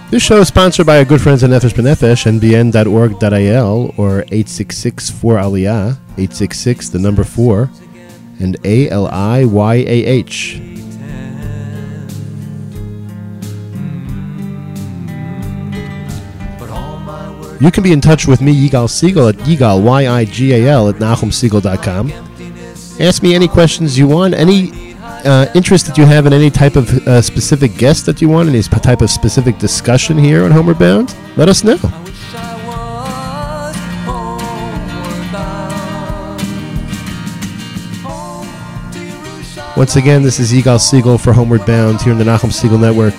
This 0.09 0.23
show 0.23 0.39
is 0.39 0.47
sponsored 0.47 0.87
by 0.87 0.97
our 0.97 1.05
good 1.05 1.21
friends 1.21 1.43
at 1.43 1.51
Nefesh 1.51 1.75
B'Nefesh, 1.75 2.25
nbn.org.il 2.39 3.93
or 3.95 4.23
866-4-ALIYAH, 4.23 5.91
866, 6.17 6.89
the 6.89 6.97
number 6.97 7.23
4, 7.23 7.69
and 8.39 8.57
A-L-I-Y-A-H. 8.65 10.61
But 16.57 16.69
all 16.71 16.97
my 16.97 17.39
words 17.39 17.61
You 17.61 17.69
can 17.69 17.83
be 17.83 17.91
in 17.91 18.01
touch 18.01 18.25
with 18.25 18.41
me, 18.41 18.67
Yigal 18.67 18.89
Siegel, 18.89 19.27
at 19.27 19.35
Yigal, 19.35 19.83
Y-I-G-A-L, 19.83 20.89
at 20.89 20.95
NachumSegal.com. 20.95 22.32
Ask 22.99 23.23
me 23.23 23.33
any 23.33 23.47
questions 23.47 23.97
you 23.97 24.07
want, 24.07 24.33
any 24.33 24.95
uh, 25.25 25.47
interest 25.55 25.87
that 25.87 25.97
you 25.97 26.05
have 26.05 26.25
in 26.25 26.33
any 26.33 26.49
type 26.49 26.75
of 26.75 27.07
uh, 27.07 27.21
specific 27.21 27.75
guest 27.77 28.05
that 28.05 28.21
you 28.21 28.29
want, 28.29 28.49
any 28.49 28.61
type 28.61 29.01
of 29.01 29.09
specific 29.09 29.57
discussion 29.57 30.17
here 30.17 30.43
on 30.45 30.51
Homeward 30.51 30.79
Bound, 30.79 31.15
let 31.35 31.49
us 31.49 31.63
know. 31.63 31.77
Once 39.75 39.95
again, 39.95 40.21
this 40.21 40.39
is 40.39 40.53
Yigal 40.53 40.79
Siegel 40.79 41.17
for 41.17 41.33
Homeward 41.33 41.65
Bound 41.65 41.99
here 41.99 42.11
in 42.11 42.19
the 42.19 42.23
Nachum 42.23 42.51
Segal 42.51 42.79
Network. 42.79 43.15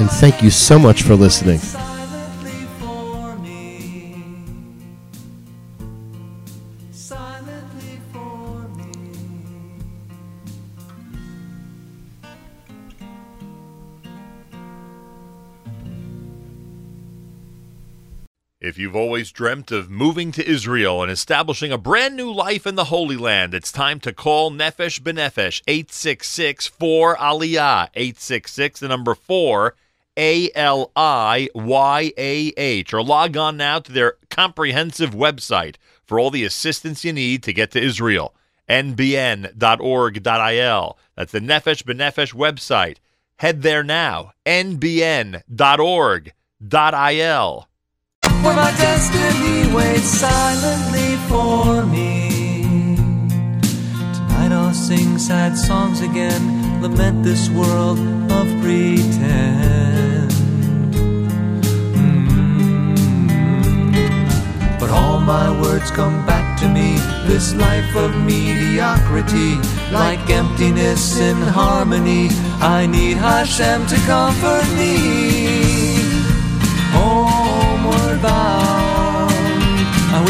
And 0.00 0.10
thank 0.10 0.42
you 0.42 0.50
so 0.50 0.78
much 0.78 1.02
for 1.02 1.14
listening. 1.14 1.60
Always 19.24 19.32
dreamt 19.32 19.72
of 19.72 19.88
moving 19.88 20.30
to 20.32 20.46
Israel 20.46 21.00
and 21.00 21.10
establishing 21.10 21.72
a 21.72 21.78
brand 21.78 22.14
new 22.14 22.30
life 22.30 22.66
in 22.66 22.74
the 22.74 22.84
Holy 22.84 23.16
Land, 23.16 23.54
it's 23.54 23.72
time 23.72 23.98
to 24.00 24.12
call 24.12 24.50
Nefesh 24.50 25.00
Benefesh, 25.00 25.62
866 25.66 26.66
4 26.66 27.16
Aliyah 27.16 27.88
866 27.94 28.80
the 28.80 28.88
number 28.88 29.14
4 29.14 29.74
A 30.18 30.50
L 30.54 30.92
I 30.94 31.48
Y 31.54 32.12
A 32.18 32.52
H. 32.54 32.92
Or 32.92 33.02
log 33.02 33.34
on 33.38 33.56
now 33.56 33.78
to 33.78 33.90
their 33.90 34.16
comprehensive 34.28 35.12
website 35.12 35.76
for 36.04 36.20
all 36.20 36.30
the 36.30 36.44
assistance 36.44 37.02
you 37.02 37.14
need 37.14 37.42
to 37.44 37.54
get 37.54 37.70
to 37.70 37.82
Israel. 37.82 38.34
Nbn.org.il 38.68 39.58
that's 41.16 41.32
the 41.32 41.40
Nefesh 41.40 41.82
Benefesh 41.82 42.34
website. 42.34 42.98
Head 43.36 43.62
there 43.62 43.82
now. 43.82 44.32
Nbn.org.il 44.44 45.44
Where 48.44 48.56
my 48.56 48.72
destiny 48.72 49.74
waits 49.74 50.04
silently 50.04 51.16
for 51.30 51.86
me. 51.86 52.28
Tonight 54.12 54.52
I'll 54.52 54.74
sing 54.74 55.16
sad 55.16 55.56
songs 55.56 56.02
again, 56.02 56.82
lament 56.82 57.24
this 57.24 57.48
world 57.48 57.98
of 58.30 58.46
pretend. 58.60 60.30
Mm. 61.96 62.18
But 64.78 64.90
all 64.90 65.20
my 65.20 65.48
words 65.62 65.90
come 65.90 66.26
back 66.26 66.60
to 66.60 66.68
me, 66.68 66.98
this 67.26 67.54
life 67.54 67.96
of 67.96 68.14
mediocrity, 68.26 69.56
like 69.90 70.28
emptiness 70.28 71.18
in 71.18 71.36
harmony. 71.36 72.28
I 72.60 72.84
need 72.84 73.16
Hashem 73.16 73.86
to 73.86 73.96
comfort 74.04 74.68
me 74.76 75.63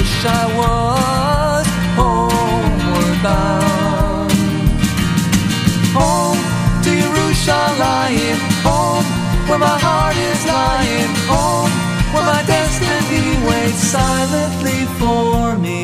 wish 0.05 0.25
I 0.27 0.45
was 0.61 1.67
homeward 1.99 3.19
bound. 3.27 4.33
Home 5.99 6.43
to 6.85 6.91
Yerushalayim, 7.03 8.39
home 8.69 9.07
where 9.49 9.63
my 9.69 9.79
heart 9.87 10.17
is 10.31 10.41
lying, 10.57 11.13
home 11.33 11.75
where 12.13 12.27
my 12.35 12.43
destiny 12.55 13.27
waits 13.49 13.83
silently 13.97 14.81
for 15.01 15.39
me. 15.67 15.83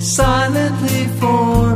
Silently 0.00 1.02
for 1.20 1.56
me. 1.66 1.71